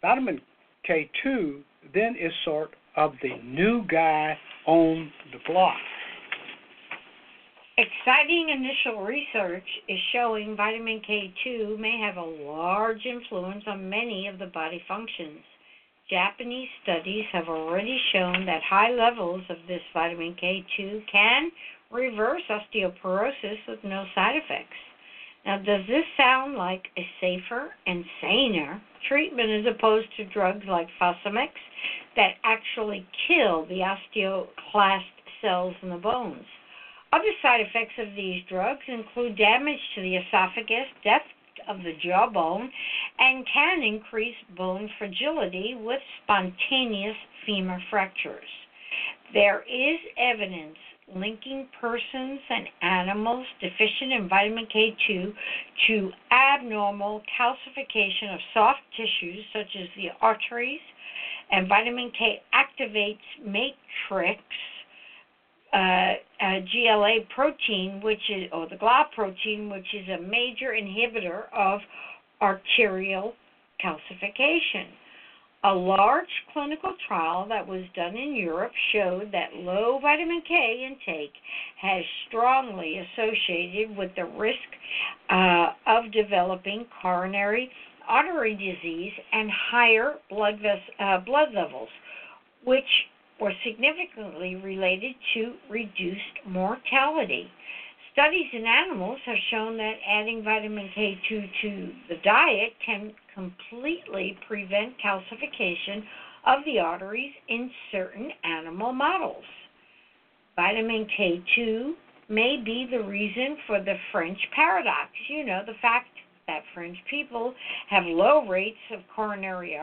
vitamin 0.00 0.40
K2 0.88 1.60
then 1.92 2.14
is 2.20 2.32
sort 2.44 2.70
of 2.96 3.12
the 3.22 3.36
new 3.44 3.84
guy 3.90 4.38
on 4.66 5.10
the 5.32 5.38
block. 5.52 5.76
Exciting 7.76 8.50
initial 8.50 9.04
research 9.04 9.66
is 9.88 9.98
showing 10.12 10.54
vitamin 10.54 11.00
K2 11.00 11.76
may 11.76 11.98
have 11.98 12.16
a 12.16 12.22
large 12.22 13.04
influence 13.04 13.64
on 13.66 13.90
many 13.90 14.28
of 14.28 14.38
the 14.38 14.46
body 14.46 14.80
functions. 14.86 15.40
Japanese 16.08 16.68
studies 16.84 17.24
have 17.32 17.48
already 17.48 18.00
shown 18.12 18.46
that 18.46 18.62
high 18.62 18.92
levels 18.92 19.42
of 19.48 19.56
this 19.66 19.82
vitamin 19.92 20.36
K2 20.40 21.02
can 21.10 21.50
reverse 21.90 22.42
osteoporosis 22.48 23.58
with 23.66 23.82
no 23.82 24.04
side 24.14 24.36
effects. 24.36 24.76
Now, 25.44 25.56
does 25.58 25.84
this 25.88 26.04
sound 26.16 26.54
like 26.54 26.86
a 26.96 27.04
safer 27.20 27.74
and 27.88 28.04
saner 28.20 28.80
treatment 29.08 29.50
as 29.50 29.74
opposed 29.74 30.06
to 30.16 30.24
drugs 30.26 30.64
like 30.68 30.86
Fosamax 31.00 31.50
that 32.14 32.34
actually 32.44 33.04
kill 33.26 33.66
the 33.66 33.80
osteoclast 33.80 35.02
cells 35.42 35.74
in 35.82 35.88
the 35.90 35.96
bones? 35.96 36.46
Other 37.14 37.30
side 37.42 37.60
effects 37.60 37.94
of 37.98 38.16
these 38.16 38.42
drugs 38.48 38.82
include 38.88 39.38
damage 39.38 39.78
to 39.94 40.02
the 40.02 40.16
esophagus, 40.16 40.88
death 41.04 41.22
of 41.68 41.78
the 41.84 41.92
jawbone, 42.02 42.72
and 43.20 43.46
can 43.46 43.84
increase 43.84 44.34
bone 44.56 44.90
fragility 44.98 45.76
with 45.76 46.00
spontaneous 46.24 47.16
femur 47.46 47.80
fractures. 47.88 48.48
There 49.32 49.62
is 49.62 50.00
evidence 50.18 50.76
linking 51.14 51.68
persons 51.80 52.40
and 52.50 52.66
animals 52.82 53.46
deficient 53.60 54.12
in 54.12 54.28
vitamin 54.28 54.66
K2 54.74 55.32
to 55.86 56.10
abnormal 56.32 57.22
calcification 57.38 58.34
of 58.34 58.40
soft 58.52 58.80
tissues 58.96 59.44
such 59.52 59.76
as 59.80 59.86
the 59.96 60.08
arteries, 60.20 60.80
and 61.52 61.68
vitamin 61.68 62.10
K 62.18 62.42
activates 62.52 63.18
matrix 63.44 64.42
uh, 65.74 66.14
uh, 66.40 66.60
GLA 66.72 67.18
protein, 67.34 68.00
which 68.02 68.20
is 68.30 68.44
or 68.52 68.68
the 68.68 68.76
GLA 68.76 69.06
protein, 69.14 69.70
which 69.70 69.86
is 69.94 70.08
a 70.08 70.22
major 70.22 70.72
inhibitor 70.72 71.44
of 71.52 71.80
arterial 72.40 73.34
calcification. 73.84 74.86
A 75.66 75.72
large 75.74 76.28
clinical 76.52 76.94
trial 77.08 77.46
that 77.48 77.66
was 77.66 77.84
done 77.96 78.16
in 78.16 78.36
Europe 78.36 78.72
showed 78.92 79.32
that 79.32 79.54
low 79.54 79.98
vitamin 80.00 80.42
K 80.46 80.86
intake 80.86 81.32
has 81.80 82.04
strongly 82.28 82.98
associated 82.98 83.96
with 83.96 84.10
the 84.14 84.26
risk 84.26 84.58
uh, 85.30 85.68
of 85.86 86.12
developing 86.12 86.84
coronary 87.00 87.70
artery 88.06 88.54
disease 88.54 89.12
and 89.32 89.50
higher 89.50 90.16
blood, 90.28 90.58
ves- 90.60 90.94
uh, 91.00 91.18
blood 91.18 91.48
levels, 91.54 91.88
which 92.64 92.84
were 93.40 93.52
significantly 93.64 94.56
related 94.56 95.14
to 95.34 95.54
reduced 95.68 96.46
mortality. 96.46 97.50
Studies 98.12 98.46
in 98.52 98.64
animals 98.64 99.18
have 99.26 99.36
shown 99.50 99.76
that 99.76 99.94
adding 100.08 100.44
vitamin 100.44 100.88
K2 100.96 101.50
to 101.62 101.92
the 102.08 102.16
diet 102.22 102.72
can 102.84 103.12
completely 103.34 104.38
prevent 104.46 104.94
calcification 105.04 106.04
of 106.46 106.60
the 106.64 106.78
arteries 106.78 107.32
in 107.48 107.70
certain 107.90 108.30
animal 108.44 108.92
models. 108.92 109.44
Vitamin 110.54 111.08
K2 111.18 111.94
may 112.28 112.62
be 112.64 112.86
the 112.88 113.02
reason 113.02 113.56
for 113.66 113.80
the 113.80 113.96
French 114.12 114.38
paradox. 114.54 115.10
You 115.28 115.44
know, 115.44 115.62
the 115.66 115.74
fact 115.82 116.08
that 116.46 116.62
French 116.72 116.96
people 117.10 117.52
have 117.90 118.04
low 118.04 118.46
rates 118.46 118.78
of 118.92 119.00
coronary 119.14 119.76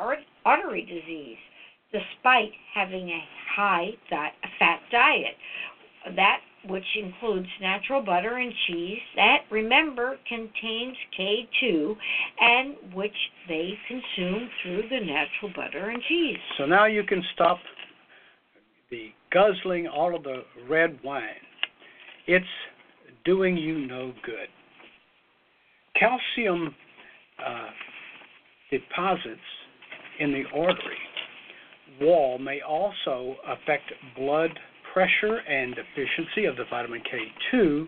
artery 0.45 0.85
disease 0.85 1.37
despite 1.91 2.51
having 2.73 3.09
a 3.09 3.23
high 3.55 3.89
fat 4.09 4.79
diet. 4.91 5.35
That 6.15 6.39
which 6.67 6.85
includes 6.95 7.47
natural 7.59 8.01
butter 8.01 8.37
and 8.37 8.53
cheese, 8.67 8.99
that 9.15 9.39
remember 9.49 10.17
contains 10.27 10.95
K2 11.19 11.95
and 12.39 12.75
which 12.93 13.15
they 13.47 13.73
consume 13.87 14.49
through 14.61 14.83
the 14.89 14.99
natural 14.99 15.51
butter 15.55 15.89
and 15.89 16.01
cheese. 16.07 16.37
So 16.57 16.65
now 16.65 16.85
you 16.85 17.03
can 17.03 17.23
stop 17.33 17.57
the 18.91 19.09
guzzling 19.31 19.87
all 19.87 20.15
of 20.15 20.23
the 20.23 20.43
red 20.69 20.99
wine. 21.03 21.23
It's 22.27 22.45
doing 23.25 23.57
you 23.57 23.87
no 23.87 24.13
good. 24.23 24.47
Calcium 25.99 26.75
uh, 27.45 27.69
deposits 28.69 29.39
in 30.19 30.31
the 30.31 30.43
artery 30.55 30.97
wall 31.99 32.37
may 32.37 32.61
also 32.61 33.35
affect 33.47 33.91
blood 34.15 34.51
pressure 34.93 35.37
and 35.47 35.75
deficiency 35.75 36.45
of 36.45 36.55
the 36.55 36.65
vitamin 36.69 37.01
K2 37.01 37.87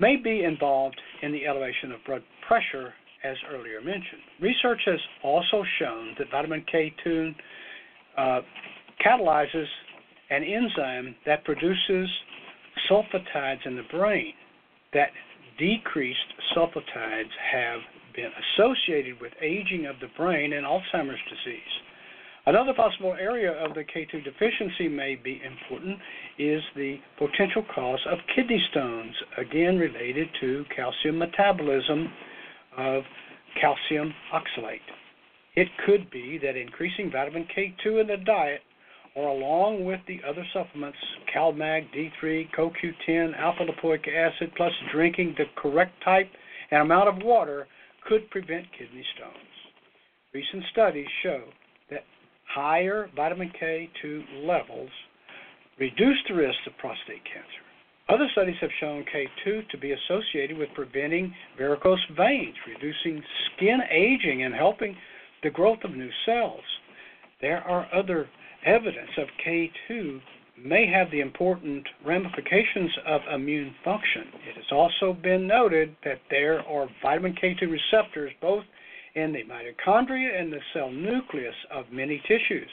may 0.00 0.16
be 0.16 0.44
involved 0.44 1.00
in 1.22 1.32
the 1.32 1.46
elevation 1.46 1.92
of 1.92 2.00
blood 2.06 2.22
pressure, 2.46 2.92
as 3.24 3.36
earlier 3.50 3.80
mentioned. 3.80 4.22
Research 4.40 4.80
has 4.86 5.00
also 5.22 5.64
shown 5.78 6.14
that 6.18 6.30
vitamin 6.30 6.64
K2 6.72 7.34
uh, 8.18 8.40
catalyzes 9.04 9.66
an 10.30 10.42
enzyme 10.42 11.14
that 11.24 11.44
produces 11.44 12.08
sulfatides 12.90 13.64
in 13.64 13.76
the 13.76 13.84
brain. 13.90 14.32
That 14.92 15.10
decreased 15.58 16.18
sulfatides 16.54 17.30
have 17.52 17.80
been 18.14 18.30
associated 18.56 19.20
with 19.20 19.32
aging 19.40 19.86
of 19.86 19.96
the 20.00 20.08
brain 20.16 20.52
and 20.52 20.66
Alzheimer's 20.66 21.20
disease. 21.28 21.60
Another 22.48 22.74
possible 22.74 23.16
area 23.18 23.50
of 23.52 23.74
the 23.74 23.82
K2 23.82 24.22
deficiency 24.22 24.86
may 24.86 25.16
be 25.16 25.42
important 25.44 25.98
is 26.38 26.62
the 26.76 26.98
potential 27.18 27.64
cause 27.74 27.98
of 28.08 28.18
kidney 28.36 28.62
stones, 28.70 29.12
again 29.36 29.76
related 29.76 30.28
to 30.40 30.64
calcium 30.74 31.18
metabolism 31.18 32.06
of 32.78 33.02
calcium 33.60 34.14
oxalate. 34.32 34.78
It 35.56 35.66
could 35.84 36.08
be 36.12 36.38
that 36.40 36.54
increasing 36.54 37.10
vitamin 37.10 37.48
K2 37.56 38.02
in 38.02 38.06
the 38.06 38.18
diet 38.24 38.60
or 39.16 39.28
along 39.28 39.84
with 39.84 40.00
the 40.06 40.20
other 40.28 40.46
supplements, 40.52 40.98
CalMag, 41.34 41.86
D3, 41.92 42.48
CoQ10, 42.56 43.36
alpha 43.36 43.64
lipoic 43.64 44.06
acid, 44.06 44.52
plus 44.56 44.72
drinking 44.92 45.34
the 45.36 45.46
correct 45.60 45.94
type 46.04 46.30
and 46.70 46.82
amount 46.82 47.08
of 47.08 47.24
water 47.24 47.66
could 48.06 48.30
prevent 48.30 48.66
kidney 48.78 49.04
stones. 49.16 49.34
Recent 50.32 50.62
studies 50.70 51.08
show 51.24 51.42
higher 52.56 53.10
vitamin 53.14 53.52
K2 53.60 54.46
levels 54.46 54.88
reduce 55.78 56.16
the 56.26 56.34
risk 56.34 56.56
of 56.66 56.72
prostate 56.78 57.22
cancer. 57.24 57.62
Other 58.08 58.28
studies 58.32 58.56
have 58.62 58.70
shown 58.80 59.04
K2 59.04 59.68
to 59.68 59.78
be 59.78 59.92
associated 59.92 60.56
with 60.56 60.70
preventing 60.74 61.34
varicose 61.58 62.00
veins, 62.16 62.54
reducing 62.66 63.22
skin 63.46 63.80
aging, 63.90 64.44
and 64.44 64.54
helping 64.54 64.96
the 65.42 65.50
growth 65.50 65.80
of 65.84 65.90
new 65.90 66.08
cells. 66.24 66.62
There 67.42 67.60
are 67.60 67.86
other 67.92 68.26
evidence 68.64 69.10
of 69.18 69.28
K2 69.46 70.20
may 70.64 70.86
have 70.90 71.10
the 71.10 71.20
important 71.20 71.86
ramifications 72.06 72.90
of 73.06 73.20
immune 73.34 73.74
function. 73.84 74.22
It 74.48 74.56
has 74.56 74.72
also 74.72 75.12
been 75.12 75.46
noted 75.46 75.94
that 76.04 76.20
there 76.30 76.60
are 76.60 76.88
vitamin 77.02 77.34
K2 77.34 77.70
receptors 77.70 78.32
both 78.40 78.64
in 79.16 79.32
the 79.32 79.42
mitochondria 79.44 80.38
and 80.38 80.52
the 80.52 80.60
cell 80.72 80.90
nucleus 80.90 81.54
of 81.72 81.86
many 81.90 82.22
tissues. 82.28 82.70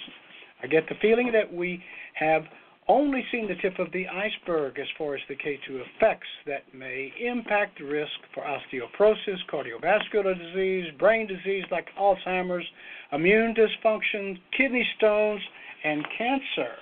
I 0.62 0.67
get 0.67 0.88
the 0.88 0.95
feeling 1.01 1.32
that 1.32 1.51
we 1.51 1.82
have 2.15 2.43
only 2.89 3.25
seen 3.32 3.47
the 3.47 3.56
tip 3.56 3.79
of 3.79 3.91
the 3.93 4.06
iceberg 4.08 4.77
as 4.77 4.88
far 4.97 5.15
as 5.15 5.21
the 5.29 5.36
K2 5.36 5.82
effects 5.95 6.27
that 6.45 6.63
may 6.73 7.13
impact 7.19 7.79
the 7.79 7.86
risk 7.86 8.12
for 8.34 8.43
osteoporosis, 8.43 9.38
cardiovascular 9.49 10.38
disease, 10.38 10.91
brain 10.99 11.25
disease 11.25 11.63
like 11.71 11.88
Alzheimer's, 11.97 12.65
immune 13.13 13.56
dysfunction, 13.56 14.38
kidney 14.58 14.86
stones, 14.97 15.41
and 15.86 16.06
cancer. 16.17 16.73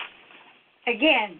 Again, 0.88 1.40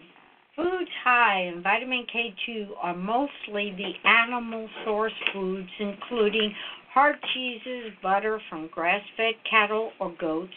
foods 0.54 0.90
high 1.02 1.42
in 1.52 1.60
vitamin 1.60 2.06
K2 2.14 2.68
are 2.80 2.96
mostly 2.96 3.74
the 3.76 4.08
animal 4.08 4.68
source 4.84 5.12
foods, 5.32 5.70
including 5.80 6.54
hard 6.92 7.16
cheeses, 7.34 7.92
butter 8.02 8.40
from 8.50 8.68
grass 8.72 9.00
fed 9.16 9.34
cattle 9.48 9.92
or 9.98 10.14
goats, 10.20 10.52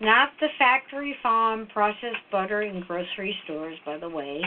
not 0.00 0.30
the 0.40 0.48
factory 0.58 1.14
farm 1.22 1.68
processed 1.72 2.24
butter 2.32 2.62
in 2.62 2.82
grocery 2.86 3.36
stores, 3.44 3.76
by 3.84 3.98
the 3.98 4.08
way. 4.08 4.40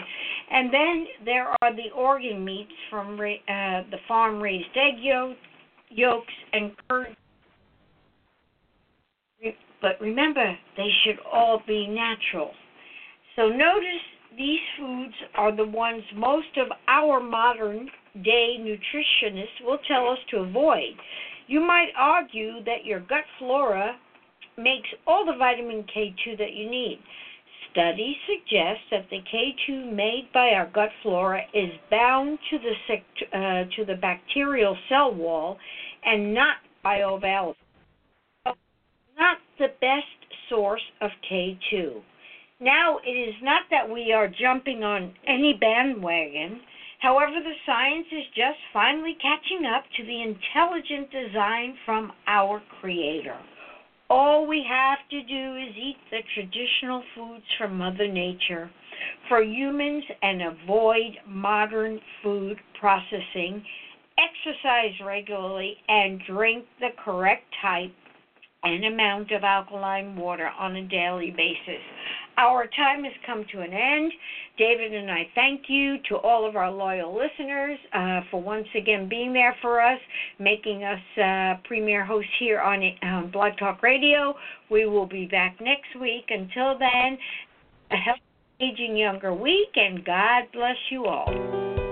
And 0.52 0.74
then 0.74 1.06
there 1.26 1.48
are 1.62 1.76
the 1.76 1.92
organ 1.96 2.44
meats 2.44 2.72
from 2.90 3.14
uh, 3.16 3.90
the 3.92 3.98
farm 4.08 4.42
raised 4.42 4.76
egg 4.76 4.96
yolk, 5.00 5.38
yolks 5.90 6.34
and 6.54 6.72
curd. 6.90 7.16
But 9.80 10.02
remember, 10.02 10.58
they 10.76 10.90
should 11.04 11.20
all 11.32 11.62
be 11.68 11.88
natural. 11.88 12.52
So 13.36 13.48
notice 13.50 14.02
these 14.36 14.60
foods 14.78 15.14
are 15.36 15.56
the 15.56 15.66
ones 15.66 16.04
most 16.16 16.58
of 16.58 16.68
our 16.88 17.20
modern 17.20 17.90
day 18.24 18.58
nutritionists 18.60 19.64
will 19.64 19.80
tell 19.88 20.10
us 20.10 20.18
to 20.32 20.38
avoid. 20.38 20.96
You 21.48 21.62
might 21.62 21.92
argue 21.98 22.64
that 22.66 22.86
your 22.86 23.00
gut 23.00 23.24
flora 23.40 23.96
makes 24.58 24.90
all 25.06 25.26
the 25.26 25.38
vitamin 25.38 25.84
K2 25.84 26.38
that 26.38 26.54
you 26.54 26.70
need. 26.70 27.00
Studies 27.72 28.16
suggest 28.26 28.82
that 28.92 29.10
the 29.10 29.22
K2 29.32 29.94
made 29.94 30.30
by 30.34 30.50
our 30.50 30.68
gut 30.74 30.90
flora 31.04 31.42
is 31.54 31.72
bound 31.90 32.40
to 32.50 32.58
the 32.60 33.38
uh, 33.38 33.64
to 33.76 33.86
the 33.86 33.96
bacterial 33.96 34.76
cell 34.90 35.14
wall 35.14 35.58
and 36.04 36.34
not 36.34 36.58
bioavailable. 36.84 37.56
Not 38.46 39.38
the 39.60 39.68
best 39.80 40.06
source 40.50 40.82
of 41.02 41.12
K2. 41.30 42.02
Now, 42.60 42.98
it 43.06 43.12
is 43.12 43.36
not 43.44 43.64
that 43.70 43.88
we 43.88 44.12
are 44.12 44.28
jumping 44.28 44.84
on 44.84 45.14
any 45.28 45.54
bandwagon. 45.54 46.60
However, 47.00 47.40
the 47.44 47.54
science 47.66 48.08
is 48.12 48.26
just 48.36 48.58
finally 48.74 49.16
catching 49.22 49.66
up 49.66 49.84
to 49.98 50.04
the 50.04 50.22
intelligent 50.22 51.12
design 51.12 51.78
from 51.86 52.12
our 52.26 52.62
Creator. 52.82 53.38
All 54.10 54.48
we 54.48 54.66
have 54.68 55.00
to 55.10 55.22
do 55.22 55.56
is 55.58 55.76
eat 55.78 55.98
the 56.10 56.22
traditional 56.34 57.04
foods 57.14 57.44
from 57.58 57.78
Mother 57.78 58.08
Nature 58.08 58.70
for 59.28 59.44
humans 59.44 60.04
and 60.22 60.42
avoid 60.42 61.18
modern 61.28 62.00
food 62.24 62.58
processing, 62.80 63.64
exercise 64.18 64.94
regularly, 65.06 65.78
and 65.88 66.22
drink 66.26 66.66
the 66.80 66.90
correct 67.04 67.44
type 67.62 67.92
and 68.64 68.86
amount 68.86 69.32
of 69.32 69.44
alkaline 69.44 70.16
water 70.16 70.48
on 70.48 70.76
a 70.76 70.88
daily 70.88 71.32
basis. 71.32 71.84
Our 72.38 72.68
time 72.68 73.04
has 73.04 73.14
come 73.26 73.46
to 73.52 73.62
an 73.62 73.74
end. 73.74 74.12
David 74.58 74.94
and 74.94 75.10
I 75.10 75.28
thank 75.36 75.64
you 75.68 75.98
to 76.10 76.18
all 76.18 76.48
of 76.48 76.56
our 76.56 76.72
loyal 76.72 77.16
listeners 77.16 77.78
uh, 77.94 78.22
for 78.30 78.42
once 78.42 78.68
again 78.76 79.10
being 79.10 79.34
there 79.34 79.56
for 79.62 79.82
us, 79.82 80.00
making 80.40 80.84
us 80.84 81.00
uh, 81.18 81.56
premier 81.68 82.06
hosts 82.06 82.32
here 82.40 82.60
on 82.60 82.82
um, 83.02 83.32
Blog 83.32 83.54
Talk 83.58 83.82
Radio. 83.82 84.36
We 84.70 84.86
will 84.86 85.08
be 85.08 85.26
back 85.26 85.58
next 85.60 86.00
week. 86.00 86.26
Until 86.30 86.78
then, 86.78 87.18
a 87.92 87.96
healthy 87.96 88.22
Aging 88.60 88.98
Younger 88.98 89.34
Week, 89.36 89.70
and 89.76 90.04
God 90.04 90.46
bless 90.52 90.78
you 90.90 91.06
all. 91.06 91.32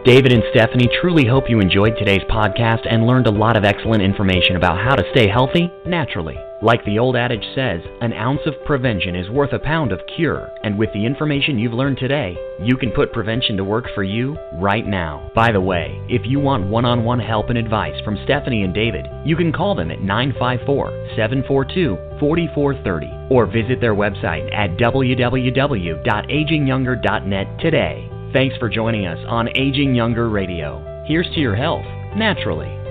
David 0.03 0.31
and 0.31 0.43
Stephanie 0.51 0.89
truly 1.01 1.25
hope 1.25 1.45
you 1.47 1.59
enjoyed 1.59 1.93
today's 1.97 2.23
podcast 2.29 2.87
and 2.89 3.05
learned 3.05 3.27
a 3.27 3.31
lot 3.31 3.55
of 3.55 3.63
excellent 3.63 4.01
information 4.01 4.55
about 4.55 4.79
how 4.79 4.95
to 4.95 5.03
stay 5.11 5.27
healthy 5.27 5.69
naturally. 5.85 6.37
Like 6.65 6.83
the 6.83 6.97
old 6.97 7.15
adage 7.15 7.45
says, 7.53 7.81
an 8.01 8.11
ounce 8.13 8.41
of 8.47 8.55
prevention 8.65 9.15
is 9.15 9.29
worth 9.29 9.53
a 9.53 9.59
pound 9.59 9.91
of 9.91 10.01
cure. 10.15 10.49
And 10.63 10.79
with 10.79 10.91
the 10.93 11.05
information 11.05 11.59
you've 11.59 11.73
learned 11.73 11.99
today, 11.99 12.35
you 12.59 12.75
can 12.75 12.89
put 12.89 13.13
prevention 13.13 13.55
to 13.57 13.63
work 13.63 13.85
for 13.93 14.01
you 14.01 14.35
right 14.55 14.87
now. 14.87 15.29
By 15.35 15.51
the 15.51 15.61
way, 15.61 16.03
if 16.09 16.23
you 16.25 16.39
want 16.39 16.65
one 16.65 16.83
on 16.83 17.03
one 17.03 17.19
help 17.19 17.49
and 17.49 17.57
advice 17.59 17.93
from 18.03 18.17
Stephanie 18.23 18.63
and 18.63 18.73
David, 18.73 19.05
you 19.23 19.35
can 19.35 19.53
call 19.53 19.75
them 19.75 19.91
at 19.91 20.01
954 20.01 20.87
742 21.15 21.97
4430 22.19 23.27
or 23.29 23.45
visit 23.45 23.79
their 23.79 23.93
website 23.93 24.51
at 24.51 24.71
www.agingyounger.net 24.79 27.59
today. 27.59 28.09
Thanks 28.33 28.57
for 28.57 28.69
joining 28.69 29.05
us 29.05 29.19
on 29.27 29.55
Aging 29.55 29.93
Younger 29.93 30.29
Radio. 30.29 30.83
Here's 31.05 31.31
to 31.35 31.39
your 31.39 31.55
health, 31.55 31.85
naturally. 32.17 32.84